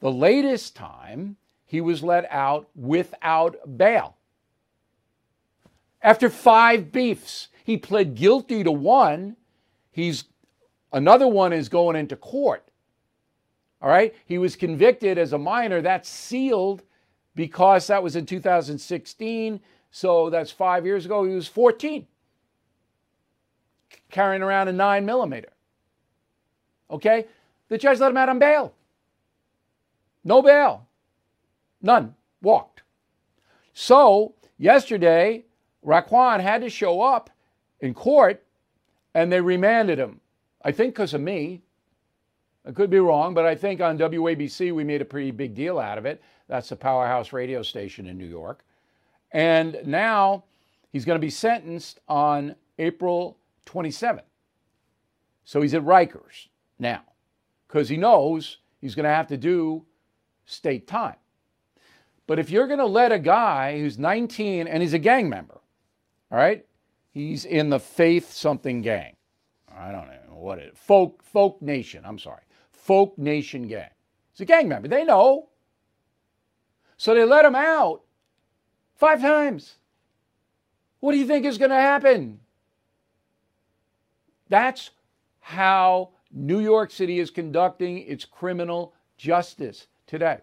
The 0.00 0.12
latest 0.12 0.76
time, 0.76 1.38
he 1.64 1.80
was 1.80 2.02
let 2.02 2.30
out 2.30 2.68
without 2.74 3.78
bail. 3.78 4.18
After 6.02 6.28
five 6.28 6.92
beefs, 6.92 7.48
he 7.64 7.78
pled 7.78 8.14
guilty 8.14 8.62
to 8.62 8.70
one. 8.70 9.36
He's 9.90 10.24
another 10.92 11.26
one 11.26 11.54
is 11.54 11.70
going 11.70 11.96
into 11.96 12.14
court. 12.14 12.70
All 13.82 13.88
right? 13.90 14.14
He 14.24 14.38
was 14.38 14.56
convicted 14.56 15.18
as 15.18 15.32
a 15.32 15.38
minor. 15.38 15.80
That's 15.82 16.08
sealed 16.08 16.82
because 17.34 17.86
that 17.88 18.02
was 18.02 18.16
in 18.16 18.26
2016. 18.26 19.60
So 19.90 20.30
that's 20.30 20.50
five 20.50 20.84
years 20.84 21.04
ago. 21.06 21.24
He 21.24 21.34
was 21.34 21.48
14, 21.48 22.06
carrying 24.10 24.42
around 24.42 24.68
a 24.68 24.72
nine 24.72 25.06
millimeter. 25.06 25.52
Okay? 26.90 27.26
The 27.68 27.78
judge 27.78 27.98
let 27.98 28.10
him 28.10 28.16
out 28.16 28.28
on 28.28 28.38
bail. 28.38 28.74
No 30.24 30.42
bail. 30.42 30.86
None. 31.82 32.14
Walked. 32.42 32.82
So 33.72 34.34
yesterday, 34.58 35.44
Raquan 35.84 36.40
had 36.40 36.62
to 36.62 36.70
show 36.70 37.00
up 37.00 37.30
in 37.80 37.94
court 37.94 38.42
and 39.14 39.32
they 39.32 39.40
remanded 39.40 39.98
him. 39.98 40.20
I 40.62 40.72
think 40.72 40.94
because 40.94 41.14
of 41.14 41.20
me. 41.20 41.62
I 42.66 42.72
could 42.72 42.90
be 42.90 42.98
wrong, 42.98 43.32
but 43.32 43.44
I 43.44 43.54
think 43.54 43.80
on 43.80 43.96
WABC 43.96 44.74
we 44.74 44.82
made 44.82 45.00
a 45.00 45.04
pretty 45.04 45.30
big 45.30 45.54
deal 45.54 45.78
out 45.78 45.98
of 45.98 46.06
it. 46.06 46.20
That's 46.48 46.68
the 46.68 46.76
powerhouse 46.76 47.32
radio 47.32 47.62
station 47.62 48.06
in 48.06 48.18
New 48.18 48.26
York. 48.26 48.64
And 49.32 49.78
now 49.84 50.44
he's 50.90 51.04
going 51.04 51.18
to 51.20 51.24
be 51.24 51.30
sentenced 51.30 52.00
on 52.08 52.56
April 52.78 53.38
27th. 53.66 54.22
So 55.44 55.62
he's 55.62 55.74
at 55.74 55.82
Rikers 55.82 56.48
now 56.78 57.02
because 57.68 57.88
he 57.88 57.96
knows 57.96 58.58
he's 58.80 58.94
going 58.94 59.04
to 59.04 59.10
have 59.10 59.28
to 59.28 59.36
do 59.36 59.84
state 60.44 60.86
time. 60.88 61.16
But 62.26 62.40
if 62.40 62.50
you're 62.50 62.66
going 62.66 62.80
to 62.80 62.86
let 62.86 63.12
a 63.12 63.18
guy 63.18 63.78
who's 63.78 63.98
19 63.98 64.66
and 64.66 64.82
he's 64.82 64.94
a 64.94 64.98
gang 64.98 65.28
member, 65.28 65.60
all 66.32 66.38
right, 66.38 66.66
he's 67.12 67.44
in 67.44 67.70
the 67.70 67.78
Faith 67.78 68.32
something 68.32 68.82
gang. 68.82 69.14
I 69.72 69.92
don't 69.92 70.08
know 70.08 70.36
what 70.36 70.58
it 70.58 70.76
folk 70.76 71.22
folk 71.22 71.60
nation. 71.62 72.02
I'm 72.04 72.18
sorry, 72.18 72.42
folk 72.86 73.18
nation 73.18 73.66
gang. 73.66 73.90
He's 74.32 74.42
a 74.42 74.44
gang 74.44 74.68
member. 74.68 74.88
They 74.88 75.04
know. 75.04 75.48
So 76.96 77.14
they 77.14 77.24
let 77.24 77.44
him 77.44 77.54
out 77.54 78.02
five 78.94 79.20
times. 79.20 79.74
What 81.00 81.12
do 81.12 81.18
you 81.18 81.26
think 81.26 81.44
is 81.44 81.58
going 81.58 81.70
to 81.70 81.76
happen? 81.76 82.40
That's 84.48 84.90
how 85.40 86.10
New 86.32 86.60
York 86.60 86.90
City 86.90 87.18
is 87.18 87.30
conducting 87.30 87.98
its 87.98 88.24
criminal 88.24 88.94
justice 89.16 89.88
today. 90.06 90.38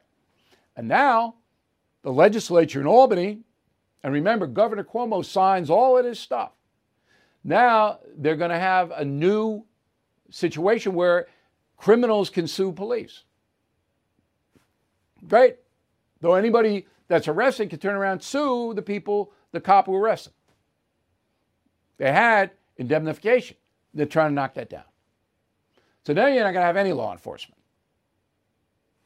And 0.76 0.88
now 0.88 1.36
the 2.02 2.12
legislature 2.12 2.82
in 2.82 2.88
Albany, 2.88 3.40
and 4.04 4.14
remember, 4.14 4.48
Governor 4.48 4.84
Cuomo 4.84 5.24
signs 5.24 5.70
all 5.70 5.98
of 5.98 6.04
this 6.04 6.20
stuff. 6.20 6.52
Now 7.44 8.00
they're 8.18 8.36
going 8.36 8.52
to 8.52 8.60
have 8.60 8.92
a 8.92 9.06
new 9.06 9.64
situation 10.30 10.94
where 10.94 11.28
criminals 11.84 12.30
can 12.30 12.48
sue 12.48 12.72
police. 12.72 13.24
Great. 15.28 15.58
Though 16.22 16.36
anybody 16.36 16.88
that's 17.10 17.28
arrested 17.28 17.70
can 17.72 17.80
turn 17.80 17.96
around 17.96 18.24
sue 18.24 18.74
the 18.74 18.82
people, 18.82 19.34
the 19.52 19.60
cop 19.60 19.88
who 19.88 19.96
arrested. 19.96 20.32
They 21.98 22.10
had 22.10 22.52
indemnification. 22.78 23.58
They're 23.94 24.06
trying 24.06 24.30
to 24.30 24.34
knock 24.34 24.54
that 24.54 24.70
down. 24.70 24.86
So 26.06 26.14
now 26.14 26.28
you're 26.28 26.46
not 26.46 26.54
going 26.54 26.64
to 26.64 26.68
have 26.68 26.78
any 26.78 26.94
law 26.94 27.12
enforcement. 27.12 27.60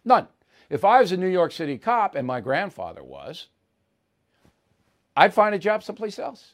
None. 0.06 0.28
If 0.70 0.86
I 0.86 1.02
was 1.02 1.12
a 1.12 1.18
New 1.18 1.26
York 1.26 1.54
City 1.54 1.80
cop, 1.80 2.14
and 2.14 2.28
my 2.28 2.42
grandfather 2.42 3.04
was, 3.04 3.48
I'd 5.16 5.34
find 5.34 5.56
a 5.56 5.60
job 5.60 5.82
someplace 5.82 6.20
else. 6.20 6.54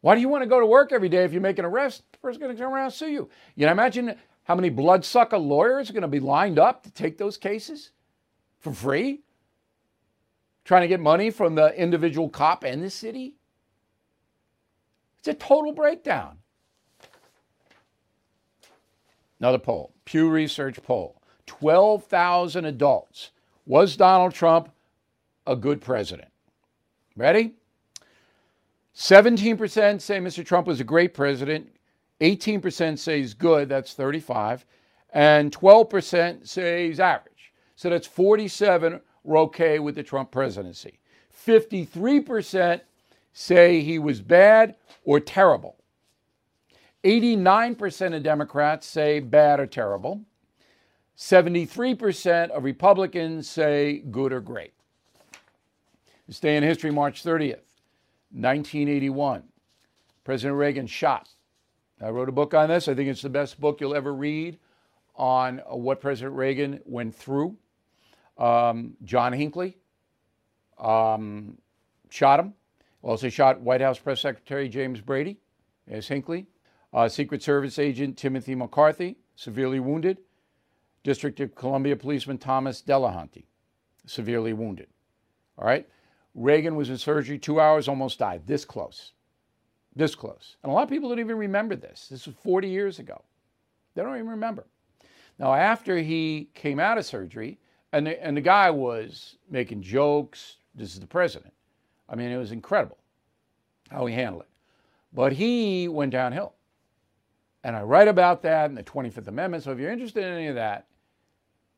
Why 0.00 0.16
do 0.16 0.20
you 0.20 0.28
want 0.28 0.42
to 0.42 0.48
go 0.48 0.58
to 0.58 0.66
work 0.66 0.90
every 0.90 1.08
day 1.08 1.22
if 1.22 1.32
you 1.32 1.40
make 1.40 1.60
an 1.60 1.64
arrest? 1.64 2.02
The 2.10 2.18
person's 2.18 2.42
going 2.42 2.56
to 2.56 2.60
turn 2.60 2.72
around 2.72 2.86
and 2.86 2.92
sue 2.92 3.10
you. 3.10 3.30
You 3.54 3.66
know, 3.66 3.72
imagine 3.72 4.16
how 4.48 4.54
many 4.54 4.70
bloodsucker 4.70 5.36
lawyers 5.36 5.90
are 5.90 5.92
going 5.92 6.00
to 6.00 6.08
be 6.08 6.20
lined 6.20 6.58
up 6.58 6.82
to 6.82 6.90
take 6.90 7.18
those 7.18 7.36
cases 7.36 7.90
for 8.58 8.72
free, 8.72 9.20
trying 10.64 10.80
to 10.80 10.88
get 10.88 11.00
money 11.00 11.30
from 11.30 11.54
the 11.54 11.78
individual 11.78 12.30
cop 12.30 12.64
and 12.64 12.82
the 12.82 12.88
city. 12.88 13.34
It's 15.18 15.28
a 15.28 15.34
total 15.34 15.72
breakdown. 15.72 16.38
Another 19.38 19.58
poll, 19.58 19.92
Pew 20.06 20.30
Research 20.30 20.82
poll 20.82 21.20
12,000 21.44 22.64
adults. 22.64 23.32
Was 23.66 23.96
Donald 23.96 24.32
Trump 24.32 24.70
a 25.46 25.56
good 25.56 25.82
president? 25.82 26.30
Ready? 27.16 27.54
17% 28.96 30.00
say 30.00 30.18
Mr. 30.18 30.44
Trump 30.44 30.66
was 30.66 30.80
a 30.80 30.84
great 30.84 31.12
president. 31.12 31.70
18% 32.20 32.98
say 32.98 33.20
he's 33.20 33.34
good, 33.34 33.68
that's 33.68 33.94
35. 33.94 34.64
And 35.12 35.52
12% 35.56 36.46
say 36.46 36.88
he's 36.88 37.00
average. 37.00 37.52
So 37.76 37.90
that's 37.90 38.06
47 38.06 39.00
were 39.24 39.38
okay 39.38 39.78
with 39.78 39.94
the 39.94 40.02
Trump 40.02 40.30
presidency. 40.30 40.98
53% 41.46 42.80
say 43.32 43.80
he 43.80 43.98
was 43.98 44.20
bad 44.20 44.74
or 45.04 45.20
terrible. 45.20 45.76
89% 47.04 48.16
of 48.16 48.22
Democrats 48.22 48.86
say 48.86 49.20
bad 49.20 49.60
or 49.60 49.66
terrible. 49.66 50.22
73% 51.16 52.50
of 52.50 52.64
Republicans 52.64 53.48
say 53.48 53.98
good 54.10 54.32
or 54.32 54.40
great. 54.40 54.72
This 56.26 56.40
day 56.40 56.56
in 56.56 56.62
history, 56.62 56.90
March 56.90 57.24
30th, 57.24 57.64
1981. 58.32 59.42
President 60.24 60.58
Reagan 60.58 60.86
shot. 60.86 61.28
I 62.00 62.10
wrote 62.10 62.28
a 62.28 62.32
book 62.32 62.54
on 62.54 62.68
this. 62.68 62.88
I 62.88 62.94
think 62.94 63.08
it's 63.08 63.22
the 63.22 63.28
best 63.28 63.60
book 63.60 63.80
you'll 63.80 63.94
ever 63.94 64.14
read 64.14 64.58
on 65.16 65.58
what 65.66 66.00
President 66.00 66.36
Reagan 66.36 66.80
went 66.84 67.14
through. 67.14 67.56
Um, 68.36 68.96
John 69.02 69.32
Hinckley 69.32 69.76
um, 70.78 71.58
shot 72.08 72.38
him. 72.38 72.54
Also 73.02 73.28
shot 73.28 73.60
White 73.60 73.80
House 73.80 73.98
Press 73.98 74.20
Secretary 74.20 74.68
James 74.68 75.00
Brady 75.00 75.38
as 75.88 76.06
Hinckley. 76.06 76.46
Uh, 76.92 77.08
Secret 77.08 77.42
Service 77.42 77.78
agent 77.78 78.16
Timothy 78.16 78.54
McCarthy, 78.54 79.16
severely 79.36 79.80
wounded. 79.80 80.18
District 81.02 81.38
of 81.40 81.54
Columbia 81.54 81.96
policeman 81.96 82.38
Thomas 82.38 82.82
Delahanty, 82.82 83.44
severely 84.06 84.52
wounded. 84.52 84.88
All 85.56 85.66
right. 85.66 85.88
Reagan 86.34 86.76
was 86.76 86.90
in 86.90 86.98
surgery 86.98 87.38
two 87.38 87.60
hours, 87.60 87.88
almost 87.88 88.18
died. 88.18 88.46
This 88.46 88.64
close. 88.64 89.12
This 89.96 90.14
close. 90.14 90.56
And 90.62 90.70
a 90.70 90.74
lot 90.74 90.84
of 90.84 90.88
people 90.88 91.08
don't 91.08 91.18
even 91.18 91.38
remember 91.38 91.74
this. 91.74 92.08
This 92.08 92.26
was 92.26 92.36
40 92.36 92.68
years 92.68 92.98
ago. 92.98 93.22
They 93.94 94.02
don't 94.02 94.14
even 94.14 94.28
remember. 94.28 94.66
Now, 95.38 95.54
after 95.54 95.98
he 95.98 96.48
came 96.54 96.78
out 96.80 96.98
of 96.98 97.04
surgery, 97.04 97.58
and 97.92 98.06
the, 98.06 98.24
and 98.24 98.36
the 98.36 98.40
guy 98.40 98.70
was 98.70 99.36
making 99.50 99.82
jokes, 99.82 100.56
this 100.74 100.94
is 100.94 101.00
the 101.00 101.06
president. 101.06 101.52
I 102.08 102.16
mean, 102.16 102.30
it 102.30 102.36
was 102.36 102.52
incredible 102.52 102.98
how 103.90 104.06
he 104.06 104.14
handled 104.14 104.42
it. 104.42 104.48
But 105.12 105.32
he 105.32 105.88
went 105.88 106.12
downhill. 106.12 106.54
And 107.64 107.74
I 107.74 107.82
write 107.82 108.08
about 108.08 108.42
that 108.42 108.70
in 108.70 108.74
the 108.74 108.82
25th 108.82 109.26
Amendment. 109.26 109.64
So 109.64 109.72
if 109.72 109.78
you're 109.78 109.90
interested 109.90 110.24
in 110.24 110.32
any 110.32 110.46
of 110.46 110.54
that, 110.54 110.86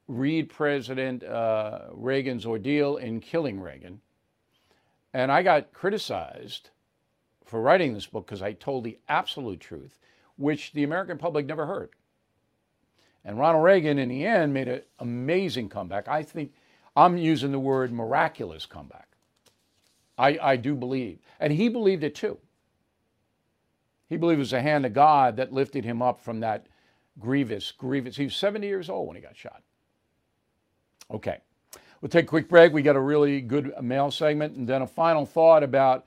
read 0.09 0.49
President 0.49 1.23
uh, 1.23 1.83
Reagan's 1.93 2.45
ordeal 2.45 2.97
in 2.97 3.21
killing 3.21 3.61
Reagan. 3.61 4.01
And 5.15 5.33
I 5.33 5.43
got 5.43 5.73
criticized 5.73 6.71
for 7.51 7.61
writing 7.61 7.93
this 7.93 8.07
book 8.07 8.27
because 8.27 8.43
I 8.43 8.53
told 8.53 8.85
the 8.85 8.99
absolute 9.09 9.59
truth, 9.59 9.99
which 10.37 10.73
the 10.73 10.85
American 10.85 11.19
public 11.19 11.47
never 11.47 11.67
heard. 11.67 11.91
And 13.25 13.39
Ronald 13.39 13.65
Reagan, 13.65 13.99
in 13.99 14.09
the 14.09 14.25
end, 14.25 14.55
made 14.55 14.69
an 14.69 14.83
amazing 15.01 15.69
comeback. 15.69 16.07
I 16.07 16.23
think 16.23 16.53
I'm 16.97 17.19
using 17.19 17.51
the 17.51 17.59
word 17.59 17.93
miraculous 17.93 18.67
comeback. 18.67 19.09
I, 20.17 20.39
I 20.41 20.57
do 20.57 20.77
believe. 20.77 21.19
And 21.41 21.53
he 21.53 21.69
believed 21.69 22.05
it 22.05 22.15
too. 22.15 22.39
He 24.09 24.17
believed 24.17 24.39
it 24.39 24.41
was 24.41 24.51
the 24.53 24.63
hand 24.63 24.87
of 24.87 24.93
God 24.93 25.37
that 25.37 25.53
lifted 25.53 25.85
him 25.85 26.01
up 26.01 26.21
from 26.21 26.41
that 26.41 26.67
grievous, 27.19 27.73
grievous. 27.73 28.17
He 28.17 28.25
was 28.25 28.37
70 28.37 28.67
years 28.67 28.89
old 28.89 29.09
when 29.09 29.17
he 29.17 29.23
got 29.23 29.37
shot. 29.37 29.63
Okay. 31.11 31.39
We'll 32.01 32.09
take 32.09 32.25
a 32.25 32.29
quick 32.29 32.49
break. 32.49 32.73
We 32.73 32.83
got 32.83 32.97
a 32.97 33.01
really 33.01 33.41
good 33.41 33.75
mail 33.83 34.11
segment 34.11 34.57
and 34.57 34.69
then 34.69 34.83
a 34.83 34.87
final 34.87 35.27
thought 35.27 35.63
about 35.63 36.07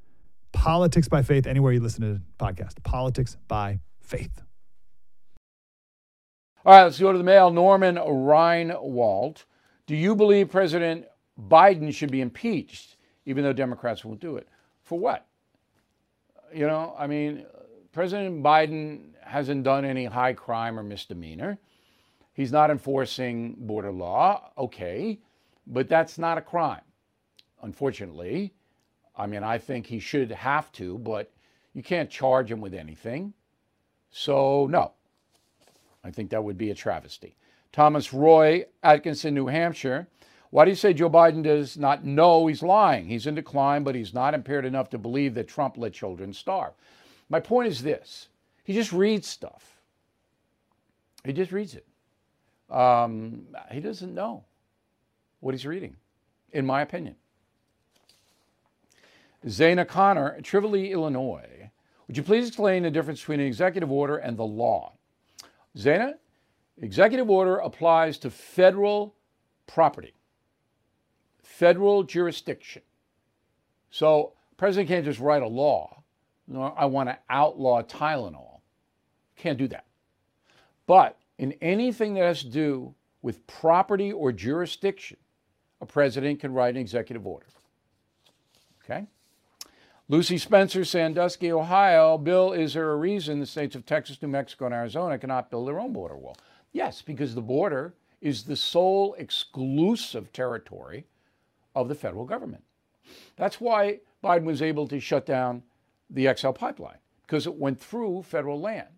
Politics 0.51 1.07
by 1.07 1.21
faith, 1.23 1.47
anywhere 1.47 1.73
you 1.73 1.79
listen 1.79 2.01
to 2.01 2.13
the 2.13 2.21
podcast. 2.39 2.81
Politics 2.83 3.37
by 3.47 3.79
faith. 3.99 4.41
All 6.63 6.73
right, 6.73 6.83
let's 6.83 6.99
go 6.99 7.11
to 7.11 7.17
the 7.17 7.23
mail. 7.23 7.49
Norman 7.49 7.95
Reinwald. 7.95 9.45
Do 9.87 9.95
you 9.95 10.15
believe 10.15 10.49
President 10.49 11.05
Biden 11.49 11.93
should 11.93 12.11
be 12.11 12.21
impeached, 12.21 12.97
even 13.25 13.43
though 13.43 13.53
Democrats 13.53 14.05
won't 14.05 14.19
do 14.19 14.37
it? 14.37 14.47
For 14.83 14.99
what? 14.99 15.25
You 16.53 16.67
know, 16.67 16.95
I 16.97 17.07
mean, 17.07 17.45
President 17.91 18.43
Biden 18.43 19.13
hasn't 19.23 19.63
done 19.63 19.85
any 19.85 20.05
high 20.05 20.33
crime 20.33 20.77
or 20.77 20.83
misdemeanor. 20.83 21.57
He's 22.33 22.51
not 22.51 22.69
enforcing 22.69 23.55
border 23.57 23.91
law. 23.91 24.51
Okay. 24.57 25.19
But 25.67 25.89
that's 25.89 26.17
not 26.17 26.37
a 26.37 26.41
crime, 26.41 26.81
unfortunately. 27.61 28.53
I 29.15 29.27
mean, 29.27 29.43
I 29.43 29.57
think 29.57 29.85
he 29.85 29.99
should 29.99 30.31
have 30.31 30.71
to, 30.73 30.97
but 30.97 31.31
you 31.73 31.83
can't 31.83 32.09
charge 32.09 32.51
him 32.51 32.61
with 32.61 32.73
anything. 32.73 33.33
So, 34.11 34.67
no. 34.67 34.93
I 36.03 36.11
think 36.11 36.31
that 36.31 36.43
would 36.43 36.57
be 36.57 36.71
a 36.71 36.75
travesty. 36.75 37.35
Thomas 37.71 38.11
Roy, 38.11 38.65
Atkinson, 38.83 39.33
New 39.33 39.47
Hampshire. 39.47 40.07
Why 40.49 40.65
do 40.65 40.71
you 40.71 40.75
say 40.75 40.93
Joe 40.93 41.09
Biden 41.09 41.43
does 41.43 41.77
not 41.77 42.03
know 42.03 42.47
he's 42.47 42.61
lying? 42.61 43.07
He's 43.07 43.27
in 43.27 43.35
decline, 43.35 43.83
but 43.83 43.95
he's 43.95 44.13
not 44.13 44.33
impaired 44.33 44.65
enough 44.65 44.89
to 44.89 44.97
believe 44.97 45.33
that 45.35 45.47
Trump 45.47 45.77
let 45.77 45.93
children 45.93 46.33
starve. 46.33 46.73
My 47.29 47.39
point 47.39 47.69
is 47.69 47.81
this 47.81 48.27
he 48.63 48.73
just 48.73 48.91
reads 48.91 49.27
stuff, 49.27 49.79
he 51.23 51.31
just 51.31 51.51
reads 51.51 51.75
it. 51.75 51.85
Um, 52.69 53.47
he 53.71 53.79
doesn't 53.79 54.13
know 54.13 54.43
what 55.39 55.53
he's 55.53 55.65
reading, 55.65 55.95
in 56.51 56.65
my 56.65 56.81
opinion. 56.81 57.15
Zana 59.45 59.87
Connor, 59.87 60.39
Trivoli, 60.41 60.91
Illinois. 60.91 61.71
Would 62.07 62.17
you 62.17 62.23
please 62.23 62.47
explain 62.47 62.83
the 62.83 62.91
difference 62.91 63.19
between 63.19 63.39
an 63.39 63.47
executive 63.47 63.91
order 63.91 64.17
and 64.17 64.37
the 64.37 64.45
law? 64.45 64.93
Zana, 65.77 66.15
executive 66.81 67.29
order 67.29 67.57
applies 67.57 68.17
to 68.19 68.29
federal 68.29 69.15
property, 69.65 70.13
federal 71.41 72.03
jurisdiction. 72.03 72.81
So, 73.89 74.33
president 74.57 74.89
can't 74.89 75.05
just 75.05 75.19
write 75.19 75.41
a 75.41 75.47
law. 75.47 76.03
I 76.53 76.85
want 76.85 77.09
to 77.09 77.17
outlaw 77.29 77.81
Tylenol. 77.81 78.59
Can't 79.37 79.57
do 79.57 79.67
that. 79.69 79.85
But 80.85 81.17
in 81.37 81.53
anything 81.61 82.13
that 82.15 82.23
has 82.23 82.41
to 82.41 82.49
do 82.49 82.93
with 83.21 83.45
property 83.47 84.11
or 84.11 84.31
jurisdiction, 84.31 85.17
a 85.79 85.85
president 85.85 86.39
can 86.39 86.53
write 86.53 86.75
an 86.75 86.81
executive 86.81 87.25
order. 87.25 87.47
Okay? 88.83 89.07
Lucy 90.11 90.37
Spencer, 90.37 90.83
Sandusky, 90.83 91.53
Ohio. 91.53 92.17
Bill, 92.17 92.51
is 92.51 92.73
there 92.73 92.91
a 92.91 92.97
reason 92.97 93.39
the 93.39 93.45
states 93.45 93.77
of 93.77 93.85
Texas, 93.85 94.21
New 94.21 94.27
Mexico, 94.27 94.65
and 94.65 94.73
Arizona 94.73 95.17
cannot 95.17 95.49
build 95.49 95.69
their 95.69 95.79
own 95.79 95.93
border 95.93 96.17
wall? 96.17 96.35
Yes, 96.73 97.01
because 97.01 97.33
the 97.33 97.41
border 97.41 97.93
is 98.19 98.43
the 98.43 98.57
sole 98.57 99.13
exclusive 99.17 100.33
territory 100.33 101.05
of 101.75 101.87
the 101.87 101.95
federal 101.95 102.25
government. 102.25 102.61
That's 103.37 103.61
why 103.61 104.01
Biden 104.21 104.43
was 104.43 104.61
able 104.61 104.85
to 104.89 104.99
shut 104.99 105.25
down 105.25 105.63
the 106.09 106.27
XL 106.35 106.49
pipeline, 106.49 106.99
because 107.25 107.47
it 107.47 107.55
went 107.55 107.79
through 107.79 108.23
federal 108.23 108.59
land. 108.59 108.89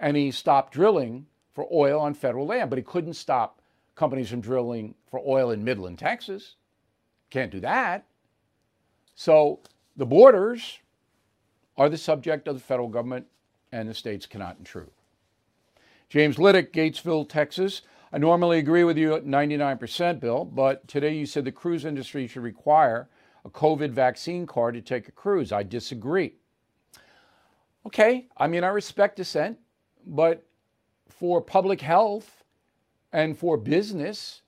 And 0.00 0.16
he 0.16 0.32
stopped 0.32 0.72
drilling 0.72 1.26
for 1.52 1.68
oil 1.72 2.00
on 2.00 2.14
federal 2.14 2.44
land, 2.44 2.70
but 2.70 2.78
he 2.80 2.82
couldn't 2.82 3.14
stop 3.14 3.62
companies 3.94 4.30
from 4.30 4.40
drilling 4.40 4.96
for 5.08 5.20
oil 5.24 5.52
in 5.52 5.62
Midland, 5.62 6.00
Texas. 6.00 6.56
Can't 7.30 7.52
do 7.52 7.60
that. 7.60 8.04
So 9.14 9.60
the 9.98 10.06
borders 10.06 10.78
are 11.76 11.88
the 11.88 11.98
subject 11.98 12.48
of 12.48 12.54
the 12.54 12.60
federal 12.60 12.88
government, 12.88 13.26
and 13.72 13.88
the 13.88 13.94
states 13.94 14.24
cannot 14.24 14.56
intrude. 14.56 14.90
James 16.08 16.36
Liddick, 16.36 16.72
Gatesville, 16.72 17.28
Texas. 17.28 17.82
I 18.12 18.18
normally 18.18 18.58
agree 18.58 18.84
with 18.84 18.96
you 18.96 19.14
at 19.14 19.26
99%, 19.26 20.20
Bill, 20.20 20.44
but 20.46 20.88
today 20.88 21.14
you 21.14 21.26
said 21.26 21.44
the 21.44 21.52
cruise 21.52 21.84
industry 21.84 22.26
should 22.26 22.42
require 22.42 23.10
a 23.44 23.50
COVID 23.50 23.90
vaccine 23.90 24.46
card 24.46 24.74
to 24.74 24.80
take 24.80 25.08
a 25.08 25.12
cruise. 25.12 25.52
I 25.52 25.62
disagree. 25.64 26.34
Okay, 27.84 28.28
I 28.36 28.46
mean, 28.46 28.64
I 28.64 28.68
respect 28.68 29.16
dissent, 29.16 29.58
but 30.06 30.46
for 31.08 31.42
public 31.42 31.80
health 31.80 32.44
and 33.12 33.36
for 33.36 33.56
business, 33.56 34.42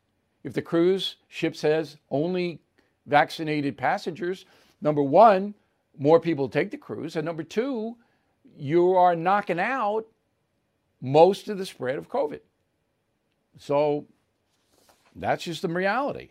if 0.45 0.53
the 0.53 0.63
cruise 0.63 1.17
ship 1.29 1.57
says 1.57 1.99
only 2.11 2.61
vaccinated 3.07 3.77
passengers, 3.77 4.47
number 4.81 5.03
one, 5.03 5.55
more 5.99 6.21
people 6.21 6.49
take 6.49 6.71
the 6.71 6.77
cruise. 6.77 7.17
And 7.17 7.25
number 7.25 7.43
two, 7.43 7.97
you 8.57 8.95
are 8.95 9.15
knocking 9.15 9.61
out 9.61 10.07
most 11.01 11.49
of 11.49 11.59
the 11.59 11.67
spread 11.67 11.97
of 11.97 12.09
COVID. 12.09 12.41
So 13.59 14.07
that's 15.15 15.45
just 15.45 15.63
the 15.63 15.69
reality. 15.69 16.31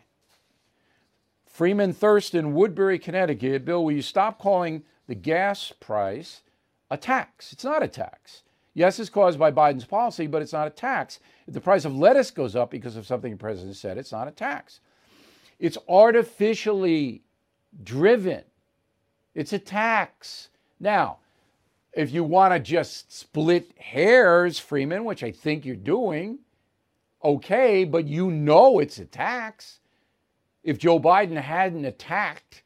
Freeman 1.45 1.93
Thurston, 1.93 2.53
Woodbury, 2.53 2.99
Connecticut. 2.99 3.65
Bill, 3.65 3.83
will 3.83 3.91
you 3.91 4.01
stop 4.01 4.39
calling 4.39 4.83
the 5.07 5.15
gas 5.15 5.73
price 5.79 6.41
a 6.89 6.97
tax? 6.97 7.51
It's 7.51 7.63
not 7.63 7.83
a 7.83 7.87
tax. 7.87 8.43
Yes, 8.73 8.99
it's 8.99 9.09
caused 9.09 9.37
by 9.37 9.51
Biden's 9.51 9.85
policy, 9.85 10.27
but 10.27 10.41
it's 10.41 10.53
not 10.53 10.67
a 10.67 10.71
tax. 10.71 11.19
If 11.47 11.53
the 11.53 11.59
price 11.61 11.83
of 11.83 11.95
lettuce 11.97 12.31
goes 12.31 12.55
up 12.55 12.71
because 12.71 12.95
of 12.95 13.05
something 13.05 13.31
the 13.31 13.37
president 13.37 13.75
said, 13.75 13.97
it's 13.97 14.11
not 14.11 14.27
a 14.27 14.31
tax. 14.31 14.79
It's 15.59 15.77
artificially 15.89 17.23
driven, 17.83 18.43
it's 19.35 19.53
a 19.53 19.59
tax. 19.59 20.49
Now, 20.79 21.17
if 21.93 22.11
you 22.11 22.23
want 22.23 22.53
to 22.53 22.59
just 22.59 23.11
split 23.11 23.71
hairs, 23.77 24.59
Freeman, 24.59 25.05
which 25.05 25.23
I 25.23 25.31
think 25.31 25.65
you're 25.65 25.75
doing, 25.75 26.39
okay, 27.23 27.83
but 27.83 28.07
you 28.07 28.31
know 28.31 28.79
it's 28.79 28.99
a 28.99 29.05
tax. 29.05 29.79
If 30.63 30.77
Joe 30.77 30.99
Biden 30.99 31.39
hadn't 31.39 31.85
attacked 31.85 32.63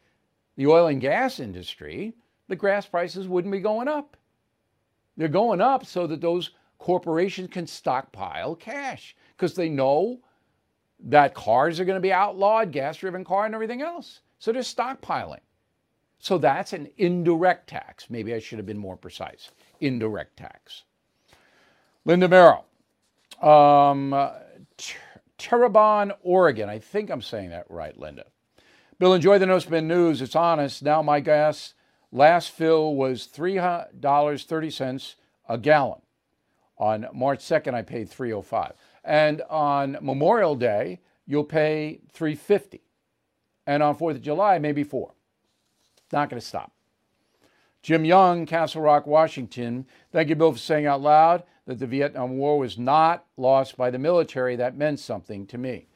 the 0.55 0.67
oil 0.67 0.87
and 0.87 1.01
gas 1.01 1.39
industry, 1.39 2.13
the 2.47 2.55
gas 2.55 2.85
prices 2.85 3.27
wouldn't 3.27 3.51
be 3.51 3.59
going 3.59 3.87
up. 3.87 4.17
They're 5.15 5.27
going 5.27 5.61
up 5.61 5.85
so 5.85 6.07
that 6.07 6.21
those 6.21 6.51
corporations 6.79 7.49
can 7.51 7.67
stockpile 7.67 8.55
cash 8.55 9.15
because 9.35 9.55
they 9.55 9.69
know 9.69 10.19
that 11.05 11.33
cars 11.33 11.79
are 11.79 11.85
going 11.85 11.97
to 11.97 12.01
be 12.01 12.13
outlawed, 12.13 12.71
gas 12.71 12.97
driven 12.97 13.23
car 13.23 13.45
and 13.45 13.55
everything 13.55 13.81
else. 13.81 14.21
So 14.43 14.51
they're 14.51 14.61
stockpiling. 14.61 15.39
So 16.19 16.37
that's 16.37 16.73
an 16.73 16.89
indirect 16.97 17.69
tax. 17.69 18.09
Maybe 18.09 18.33
I 18.33 18.39
should 18.39 18.59
have 18.59 18.65
been 18.65 18.77
more 18.77 18.97
precise. 18.97 19.51
Indirect 19.79 20.35
tax. 20.35 20.83
Linda 22.03 22.27
Merrill, 22.27 22.65
um, 23.41 24.13
Terrebonne, 25.37 26.11
Oregon. 26.23 26.67
I 26.67 26.79
think 26.79 27.09
I'm 27.09 27.21
saying 27.21 27.51
that 27.51 27.67
right, 27.69 27.97
Linda. 27.97 28.25
Bill, 28.99 29.13
enjoy 29.13 29.39
the 29.39 29.45
No 29.45 29.59
Spin 29.59 29.87
News. 29.87 30.21
It's 30.21 30.35
honest. 30.35 30.83
Now 30.83 31.01
my 31.01 31.21
gas 31.21 31.73
last 32.11 32.51
fill 32.51 32.95
was 32.95 33.25
$3.30 33.25 35.15
a 35.47 35.57
gallon. 35.57 36.01
On 36.77 37.07
March 37.13 37.39
2nd, 37.39 37.73
I 37.73 37.81
paid 37.81 38.09
305. 38.09 38.73
And 39.05 39.41
on 39.49 39.95
Memorial 40.01 40.55
Day, 40.55 40.99
you'll 41.25 41.45
pay 41.45 42.01
350. 42.11 42.81
And 43.65 43.81
on 43.81 43.95
4th 43.95 44.15
of 44.15 44.21
July, 44.21 44.59
maybe 44.59 44.83
4. 44.83 45.13
Not 46.11 46.29
going 46.29 46.39
to 46.39 46.45
stop. 46.45 46.71
Jim 47.81 48.05
Young, 48.05 48.45
Castle 48.45 48.81
Rock, 48.81 49.05
Washington. 49.05 49.85
Thank 50.11 50.29
you, 50.29 50.35
Bill, 50.35 50.53
for 50.53 50.57
saying 50.57 50.85
out 50.85 51.01
loud 51.01 51.43
that 51.65 51.79
the 51.79 51.87
Vietnam 51.87 52.37
War 52.37 52.57
was 52.57 52.77
not 52.77 53.25
lost 53.35 53.75
by 53.77 53.89
the 53.89 53.99
military. 53.99 54.55
That 54.55 54.77
meant 54.77 54.99
something 54.99 55.45
to 55.47 55.57
me. 55.57 55.87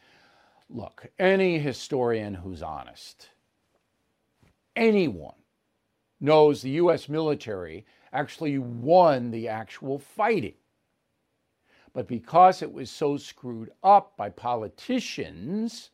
Look, 0.70 1.08
any 1.18 1.60
historian 1.60 2.34
who's 2.34 2.62
honest, 2.62 3.30
anyone 4.76 5.36
knows 6.20 6.62
the 6.62 6.72
U.S. 6.72 7.08
military 7.08 7.86
actually 8.12 8.58
won 8.58 9.32
the 9.32 9.48
actual 9.48 10.00
fighting. 10.00 10.56
But 11.94 12.08
because 12.08 12.62
it 12.62 12.72
was 12.72 12.92
so 12.92 13.18
screwed 13.18 13.72
up 13.82 14.18
by 14.18 14.30
politicians 14.30 15.92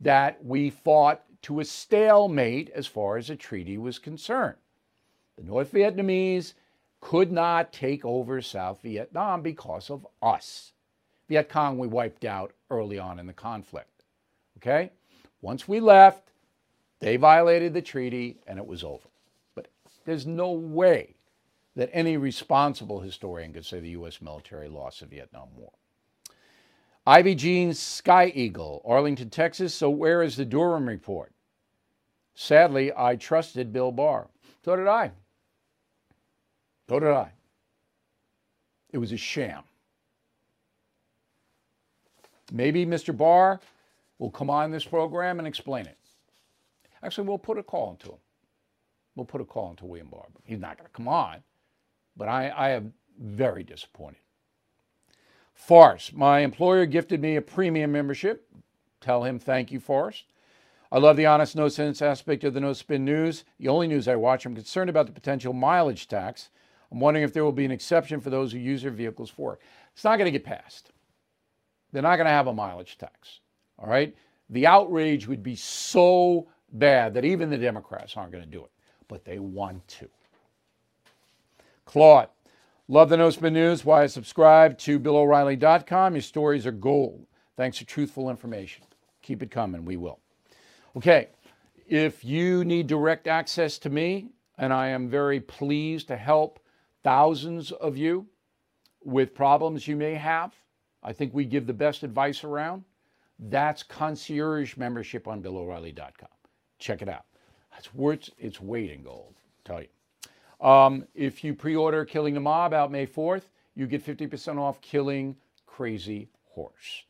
that 0.00 0.44
we 0.44 0.70
fought 0.70 1.22
to 1.42 1.60
a 1.60 1.64
stalemate 1.64 2.70
as 2.70 2.86
far 2.86 3.16
as 3.16 3.30
a 3.30 3.36
treaty 3.36 3.78
was 3.78 3.98
concerned. 3.98 4.56
The 5.36 5.44
North 5.44 5.72
Vietnamese 5.72 6.54
could 7.00 7.30
not 7.30 7.72
take 7.72 8.04
over 8.04 8.42
South 8.42 8.80
Vietnam 8.82 9.42
because 9.42 9.90
of 9.90 10.06
us. 10.20 10.72
Viet 11.28 11.48
Cong 11.48 11.78
we 11.78 11.86
wiped 11.86 12.24
out 12.24 12.52
early 12.70 12.98
on 12.98 13.18
in 13.18 13.26
the 13.26 13.32
conflict. 13.32 14.04
Okay? 14.56 14.90
Once 15.40 15.68
we 15.68 15.78
left, 15.78 16.32
they 17.00 17.16
violated 17.16 17.72
the 17.72 17.82
treaty 17.82 18.38
and 18.46 18.58
it 18.58 18.66
was 18.66 18.82
over. 18.82 19.08
But 19.54 19.68
There's 20.04 20.26
no 20.26 20.50
way 20.52 21.14
that 21.76 21.90
any 21.92 22.16
responsible 22.16 23.00
historian 23.00 23.52
could 23.52 23.64
say 23.64 23.78
the 23.78 23.90
U.S. 23.90 24.20
military 24.20 24.68
lost 24.68 25.00
the 25.00 25.06
Vietnam 25.06 25.48
War. 25.54 25.70
Ivy 27.08 27.36
Jean 27.36 27.72
Sky 27.72 28.30
Eagle, 28.34 28.82
Arlington, 28.84 29.30
Texas. 29.30 29.74
So, 29.74 29.88
where 29.88 30.22
is 30.22 30.36
the 30.36 30.44
Durham 30.44 30.86
report? 30.86 31.32
Sadly, 32.34 32.92
I 32.94 33.16
trusted 33.16 33.72
Bill 33.72 33.90
Barr. 33.90 34.28
So 34.62 34.76
did 34.76 34.86
I. 34.86 35.12
So 36.86 37.00
did 37.00 37.08
I. 37.08 37.32
It 38.92 38.98
was 38.98 39.12
a 39.12 39.16
sham. 39.16 39.62
Maybe 42.52 42.84
Mr. 42.84 43.16
Barr 43.16 43.58
will 44.18 44.30
come 44.30 44.50
on 44.50 44.70
this 44.70 44.84
program 44.84 45.38
and 45.38 45.48
explain 45.48 45.86
it. 45.86 45.96
Actually, 47.02 47.26
we'll 47.26 47.38
put 47.38 47.56
a 47.56 47.62
call 47.62 47.92
into 47.92 48.08
him. 48.08 48.18
We'll 49.16 49.24
put 49.24 49.40
a 49.40 49.46
call 49.46 49.70
into 49.70 49.86
William 49.86 50.08
Barr. 50.08 50.26
He's 50.44 50.60
not 50.60 50.76
going 50.76 50.88
to 50.88 50.92
come 50.92 51.08
on, 51.08 51.38
but 52.18 52.28
I, 52.28 52.48
I 52.48 52.70
am 52.72 52.92
very 53.18 53.64
disappointed. 53.64 54.20
Farce. 55.58 56.12
My 56.14 56.38
employer 56.38 56.86
gifted 56.86 57.20
me 57.20 57.36
a 57.36 57.42
premium 57.42 57.92
membership. 57.92 58.48
Tell 59.00 59.24
him 59.24 59.38
thank 59.38 59.70
you, 59.70 59.80
Farce. 59.80 60.24
I 60.90 60.98
love 60.98 61.16
the 61.16 61.26
honest, 61.26 61.56
no 61.56 61.68
sense 61.68 62.00
aspect 62.00 62.44
of 62.44 62.54
the 62.54 62.60
no 62.60 62.72
spin 62.72 63.04
news. 63.04 63.44
The 63.58 63.68
only 63.68 63.88
news 63.88 64.08
I 64.08 64.16
watch, 64.16 64.46
I'm 64.46 64.54
concerned 64.54 64.88
about 64.88 65.06
the 65.06 65.12
potential 65.12 65.52
mileage 65.52 66.08
tax. 66.08 66.48
I'm 66.90 67.00
wondering 67.00 67.24
if 67.24 67.34
there 67.34 67.44
will 67.44 67.52
be 67.52 67.66
an 67.66 67.72
exception 67.72 68.20
for 68.20 68.30
those 68.30 68.52
who 68.52 68.58
use 68.58 68.82
their 68.82 68.92
vehicles 68.92 69.28
for 69.28 69.42
work. 69.42 69.60
It's 69.92 70.04
not 70.04 70.16
going 70.16 70.32
to 70.32 70.38
get 70.38 70.44
passed. 70.44 70.92
They're 71.92 72.02
not 72.02 72.16
going 72.16 72.26
to 72.26 72.32
have 72.32 72.46
a 72.46 72.54
mileage 72.54 72.96
tax. 72.96 73.40
All 73.78 73.90
right? 73.90 74.16
The 74.48 74.66
outrage 74.66 75.26
would 75.26 75.42
be 75.42 75.56
so 75.56 76.48
bad 76.72 77.12
that 77.14 77.24
even 77.24 77.50
the 77.50 77.58
Democrats 77.58 78.16
aren't 78.16 78.32
going 78.32 78.44
to 78.44 78.50
do 78.50 78.64
it, 78.64 78.70
but 79.08 79.24
they 79.24 79.40
want 79.40 79.86
to. 79.88 80.08
Claude, 81.84 82.28
love 82.88 83.10
the 83.10 83.16
No 83.16 83.30
Spin 83.30 83.52
News. 83.52 83.84
Why 83.84 84.06
subscribe 84.06 84.78
to 84.78 84.98
BillO'Reilly.com. 84.98 86.14
Your 86.14 86.22
stories 86.22 86.66
are 86.66 86.72
gold. 86.72 87.26
Thanks 87.56 87.78
for 87.78 87.84
truthful 87.84 88.30
information. 88.30 88.84
Keep 89.22 89.42
it 89.42 89.50
coming. 89.50 89.84
We 89.84 89.96
will. 89.96 90.20
Okay, 90.96 91.28
if 91.86 92.24
you 92.24 92.64
need 92.64 92.86
direct 92.86 93.26
access 93.26 93.78
to 93.78 93.90
me, 93.90 94.28
and 94.56 94.72
I 94.72 94.88
am 94.88 95.08
very 95.08 95.40
pleased 95.40 96.08
to 96.08 96.16
help 96.16 96.60
thousands 97.04 97.70
of 97.72 97.96
you 97.96 98.26
with 99.04 99.34
problems 99.34 99.86
you 99.86 99.96
may 99.96 100.14
have, 100.14 100.54
I 101.02 101.12
think 101.12 101.32
we 101.32 101.44
give 101.44 101.66
the 101.66 101.72
best 101.72 102.02
advice 102.02 102.42
around. 102.42 102.84
That's 103.38 103.82
concierge 103.82 104.76
membership 104.76 105.28
on 105.28 105.40
BillO'Reilly.com. 105.40 106.28
Check 106.78 107.02
it 107.02 107.08
out. 107.08 107.24
That's 107.70 107.94
worth 107.94 108.30
its 108.38 108.60
weight 108.60 108.90
in 108.90 109.02
gold, 109.02 109.34
tell 109.64 109.80
you. 109.80 109.88
Um, 110.60 111.06
if 111.14 111.44
you 111.44 111.54
pre-order 111.54 112.04
Killing 112.04 112.34
the 112.34 112.40
Mob 112.40 112.74
out 112.74 112.90
May 112.90 113.06
4th, 113.06 113.42
you 113.74 113.86
get 113.86 114.04
50% 114.04 114.58
off 114.58 114.80
Killing 114.80 115.36
Crazy 115.66 116.28
Horse. 116.50 117.04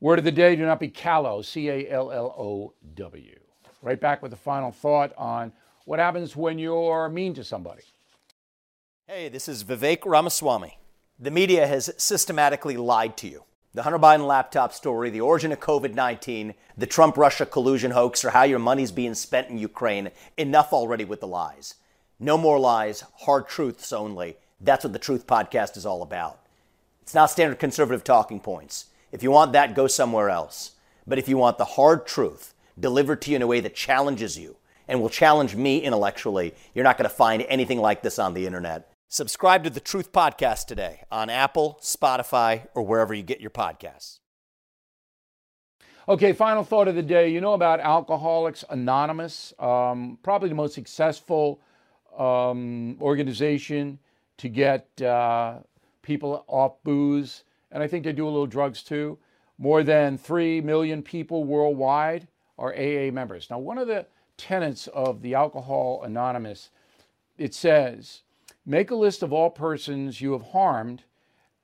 Word 0.00 0.18
of 0.18 0.24
the 0.24 0.32
day, 0.32 0.56
do 0.56 0.64
not 0.66 0.80
be 0.80 0.88
callow, 0.88 1.42
C-A-L-L-O-W. 1.42 3.38
Right 3.82 4.00
back 4.00 4.22
with 4.22 4.30
the 4.30 4.36
final 4.36 4.72
thought 4.72 5.12
on 5.16 5.52
what 5.84 5.98
happens 5.98 6.36
when 6.36 6.58
you're 6.58 7.08
mean 7.08 7.32
to 7.34 7.44
somebody. 7.44 7.82
Hey, 9.06 9.28
this 9.28 9.48
is 9.48 9.64
Vivek 9.64 10.04
Ramaswamy. 10.04 10.78
The 11.18 11.30
media 11.30 11.66
has 11.66 11.92
systematically 11.96 12.76
lied 12.76 13.16
to 13.18 13.28
you. 13.28 13.44
The 13.72 13.82
Hunter 13.82 13.98
Biden 13.98 14.26
laptop 14.26 14.72
story, 14.72 15.10
the 15.10 15.20
origin 15.20 15.52
of 15.52 15.60
COVID 15.60 15.94
19, 15.94 16.54
the 16.76 16.86
Trump 16.86 17.16
Russia 17.16 17.46
collusion 17.46 17.92
hoax, 17.92 18.24
or 18.24 18.30
how 18.30 18.42
your 18.42 18.58
money's 18.58 18.92
being 18.92 19.14
spent 19.14 19.48
in 19.48 19.58
Ukraine. 19.58 20.10
Enough 20.36 20.72
already 20.72 21.04
with 21.04 21.20
the 21.20 21.26
lies. 21.26 21.74
No 22.22 22.36
more 22.36 22.58
lies, 22.58 23.02
hard 23.20 23.48
truths 23.48 23.94
only. 23.94 24.36
That's 24.60 24.84
what 24.84 24.92
the 24.92 24.98
Truth 24.98 25.26
Podcast 25.26 25.78
is 25.78 25.86
all 25.86 26.02
about. 26.02 26.38
It's 27.00 27.14
not 27.14 27.30
standard 27.30 27.58
conservative 27.58 28.04
talking 28.04 28.40
points. 28.40 28.90
If 29.10 29.22
you 29.22 29.30
want 29.30 29.54
that, 29.54 29.74
go 29.74 29.86
somewhere 29.86 30.28
else. 30.28 30.72
But 31.06 31.18
if 31.18 31.30
you 31.30 31.38
want 31.38 31.56
the 31.56 31.64
hard 31.64 32.06
truth 32.06 32.52
delivered 32.78 33.22
to 33.22 33.30
you 33.30 33.36
in 33.36 33.42
a 33.42 33.46
way 33.46 33.60
that 33.60 33.74
challenges 33.74 34.38
you 34.38 34.58
and 34.86 35.00
will 35.00 35.08
challenge 35.08 35.56
me 35.56 35.78
intellectually, 35.78 36.52
you're 36.74 36.84
not 36.84 36.98
going 36.98 37.08
to 37.08 37.14
find 37.14 37.42
anything 37.48 37.80
like 37.80 38.02
this 38.02 38.18
on 38.18 38.34
the 38.34 38.46
internet. 38.46 38.92
Subscribe 39.08 39.64
to 39.64 39.70
the 39.70 39.80
Truth 39.80 40.12
Podcast 40.12 40.66
today 40.66 41.04
on 41.10 41.30
Apple, 41.30 41.78
Spotify, 41.80 42.66
or 42.74 42.82
wherever 42.82 43.14
you 43.14 43.22
get 43.22 43.40
your 43.40 43.48
podcasts. 43.48 44.18
Okay, 46.06 46.34
final 46.34 46.64
thought 46.64 46.86
of 46.86 46.96
the 46.96 47.02
day. 47.02 47.30
You 47.30 47.40
know 47.40 47.54
about 47.54 47.80
Alcoholics 47.80 48.62
Anonymous, 48.68 49.54
um, 49.58 50.18
probably 50.22 50.50
the 50.50 50.54
most 50.54 50.74
successful 50.74 51.62
um, 52.20 52.98
organization 53.00 53.98
to 54.36 54.48
get 54.48 54.86
uh, 55.02 55.58
people 56.02 56.44
off 56.46 56.82
booze, 56.84 57.44
and 57.72 57.82
I 57.82 57.86
think 57.86 58.04
they 58.04 58.12
do 58.12 58.26
a 58.26 58.30
little 58.30 58.46
drugs 58.46 58.82
too. 58.82 59.18
More 59.58 59.82
than 59.82 60.18
3 60.18 60.60
million 60.60 61.02
people 61.02 61.44
worldwide 61.44 62.28
are 62.58 62.74
AA 62.74 63.10
members. 63.10 63.48
Now, 63.50 63.58
one 63.58 63.78
of 63.78 63.88
the 63.88 64.06
tenets 64.36 64.86
of 64.88 65.22
the 65.22 65.34
Alcohol 65.34 66.02
Anonymous, 66.02 66.70
it 67.38 67.54
says, 67.54 68.22
make 68.66 68.90
a 68.90 68.94
list 68.94 69.22
of 69.22 69.32
all 69.32 69.50
persons 69.50 70.20
you 70.20 70.32
have 70.32 70.42
harmed, 70.42 71.04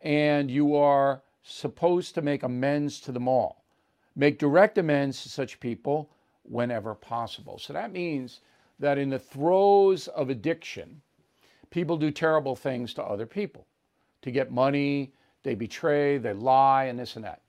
and 0.01 0.51
you 0.51 0.75
are 0.77 1.23
supposed 1.43 2.15
to 2.15 2.23
make 2.23 2.43
amends 2.43 3.01
to 3.01 3.13
them 3.13 3.29
all. 3.29 3.65
Make 4.15 4.39
direct 4.39 4.79
amends 4.79 5.23
to 5.23 5.29
such 5.29 5.61
people 5.61 6.11
whenever 6.43 6.95
possible. 6.95 7.59
So 7.59 7.73
that 7.73 7.93
means 7.93 8.41
that 8.79 8.99
in 8.99 9.11
the 9.11 9.19
throes 9.19 10.09
of 10.09 10.31
addiction, 10.31 11.01
people 11.71 11.97
do 11.97 12.11
terrible 12.11 12.57
things 12.57 12.95
to 12.95 13.03
other 13.03 13.27
people 13.27 13.67
to 14.23 14.31
get 14.31 14.51
money, 14.51 15.13
they 15.45 15.55
betray, 15.55 16.19
they 16.19 16.33
lie, 16.33 16.85
and 16.85 16.99
this 16.99 17.17
and 17.17 17.25
that. 17.25 17.43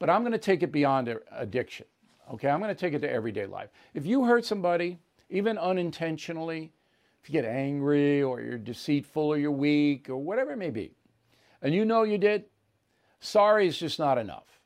But 0.00 0.10
I'm 0.10 0.22
going 0.22 0.32
to 0.32 0.38
take 0.38 0.62
it 0.62 0.72
beyond 0.72 1.14
addiction. 1.30 1.86
Okay, 2.32 2.48
I'm 2.48 2.60
going 2.60 2.74
to 2.74 2.80
take 2.80 2.94
it 2.94 3.00
to 3.00 3.10
everyday 3.10 3.46
life. 3.46 3.68
If 3.94 4.06
you 4.06 4.24
hurt 4.24 4.44
somebody, 4.44 4.98
even 5.30 5.56
unintentionally, 5.58 6.72
if 7.22 7.28
you 7.28 7.32
get 7.32 7.44
angry 7.44 8.22
or 8.22 8.40
you're 8.40 8.58
deceitful 8.58 9.22
or 9.22 9.38
you're 9.38 9.50
weak 9.50 10.10
or 10.10 10.16
whatever 10.16 10.52
it 10.52 10.56
may 10.56 10.70
be, 10.70 10.92
and 11.62 11.72
you 11.72 11.84
know 11.84 12.02
you 12.02 12.18
did, 12.18 12.46
sorry 13.20 13.68
is 13.68 13.78
just 13.78 13.98
not 13.98 14.18
enough. 14.18 14.60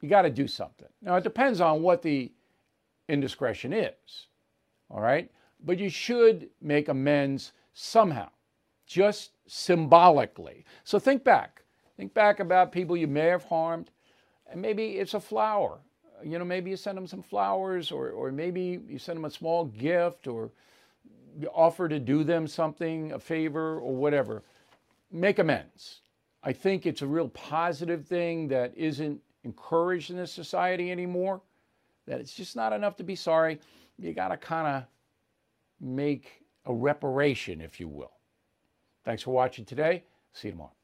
You 0.00 0.08
got 0.08 0.22
to 0.22 0.30
do 0.30 0.48
something. 0.48 0.88
Now, 1.02 1.16
it 1.16 1.24
depends 1.24 1.60
on 1.60 1.82
what 1.82 2.02
the 2.02 2.32
indiscretion 3.08 3.72
is, 3.72 4.27
all 4.90 5.00
right? 5.00 5.30
But 5.64 5.78
you 5.78 5.88
should 5.88 6.50
make 6.60 6.88
amends 6.88 7.52
somehow, 7.72 8.28
just 8.86 9.32
symbolically. 9.46 10.64
So 10.84 10.98
think 10.98 11.24
back. 11.24 11.62
Think 11.96 12.14
back 12.14 12.40
about 12.40 12.70
people 12.70 12.96
you 12.96 13.08
may 13.08 13.26
have 13.26 13.44
harmed, 13.44 13.90
and 14.50 14.62
maybe 14.62 14.92
it's 14.98 15.14
a 15.14 15.20
flower. 15.20 15.78
You 16.24 16.38
know, 16.38 16.44
maybe 16.44 16.70
you 16.70 16.76
send 16.76 16.96
them 16.96 17.06
some 17.06 17.22
flowers, 17.22 17.90
or, 17.90 18.10
or 18.10 18.30
maybe 18.30 18.80
you 18.88 18.98
send 18.98 19.16
them 19.16 19.24
a 19.24 19.30
small 19.30 19.64
gift, 19.64 20.26
or 20.26 20.50
offer 21.52 21.88
to 21.88 21.98
do 21.98 22.24
them 22.24 22.46
something, 22.46 23.12
a 23.12 23.18
favor 23.18 23.78
or 23.78 23.94
whatever, 23.94 24.42
make 25.10 25.38
amends. 25.38 26.00
I 26.42 26.52
think 26.52 26.86
it's 26.86 27.02
a 27.02 27.06
real 27.06 27.28
positive 27.28 28.06
thing 28.06 28.48
that 28.48 28.72
isn't 28.76 29.20
encouraged 29.44 30.10
in 30.10 30.16
this 30.16 30.32
society 30.32 30.90
anymore, 30.90 31.40
that 32.06 32.20
it's 32.20 32.34
just 32.34 32.56
not 32.56 32.72
enough 32.72 32.96
to 32.96 33.04
be 33.04 33.14
sorry. 33.14 33.60
You 33.98 34.14
got 34.14 34.28
to 34.28 34.36
kind 34.36 34.66
of 34.66 34.84
make 35.80 36.44
a 36.64 36.74
reparation, 36.74 37.60
if 37.60 37.80
you 37.80 37.88
will. 37.88 38.12
Thanks 39.04 39.22
for 39.22 39.30
watching 39.32 39.64
today. 39.64 40.04
See 40.32 40.48
you 40.48 40.52
tomorrow. 40.52 40.77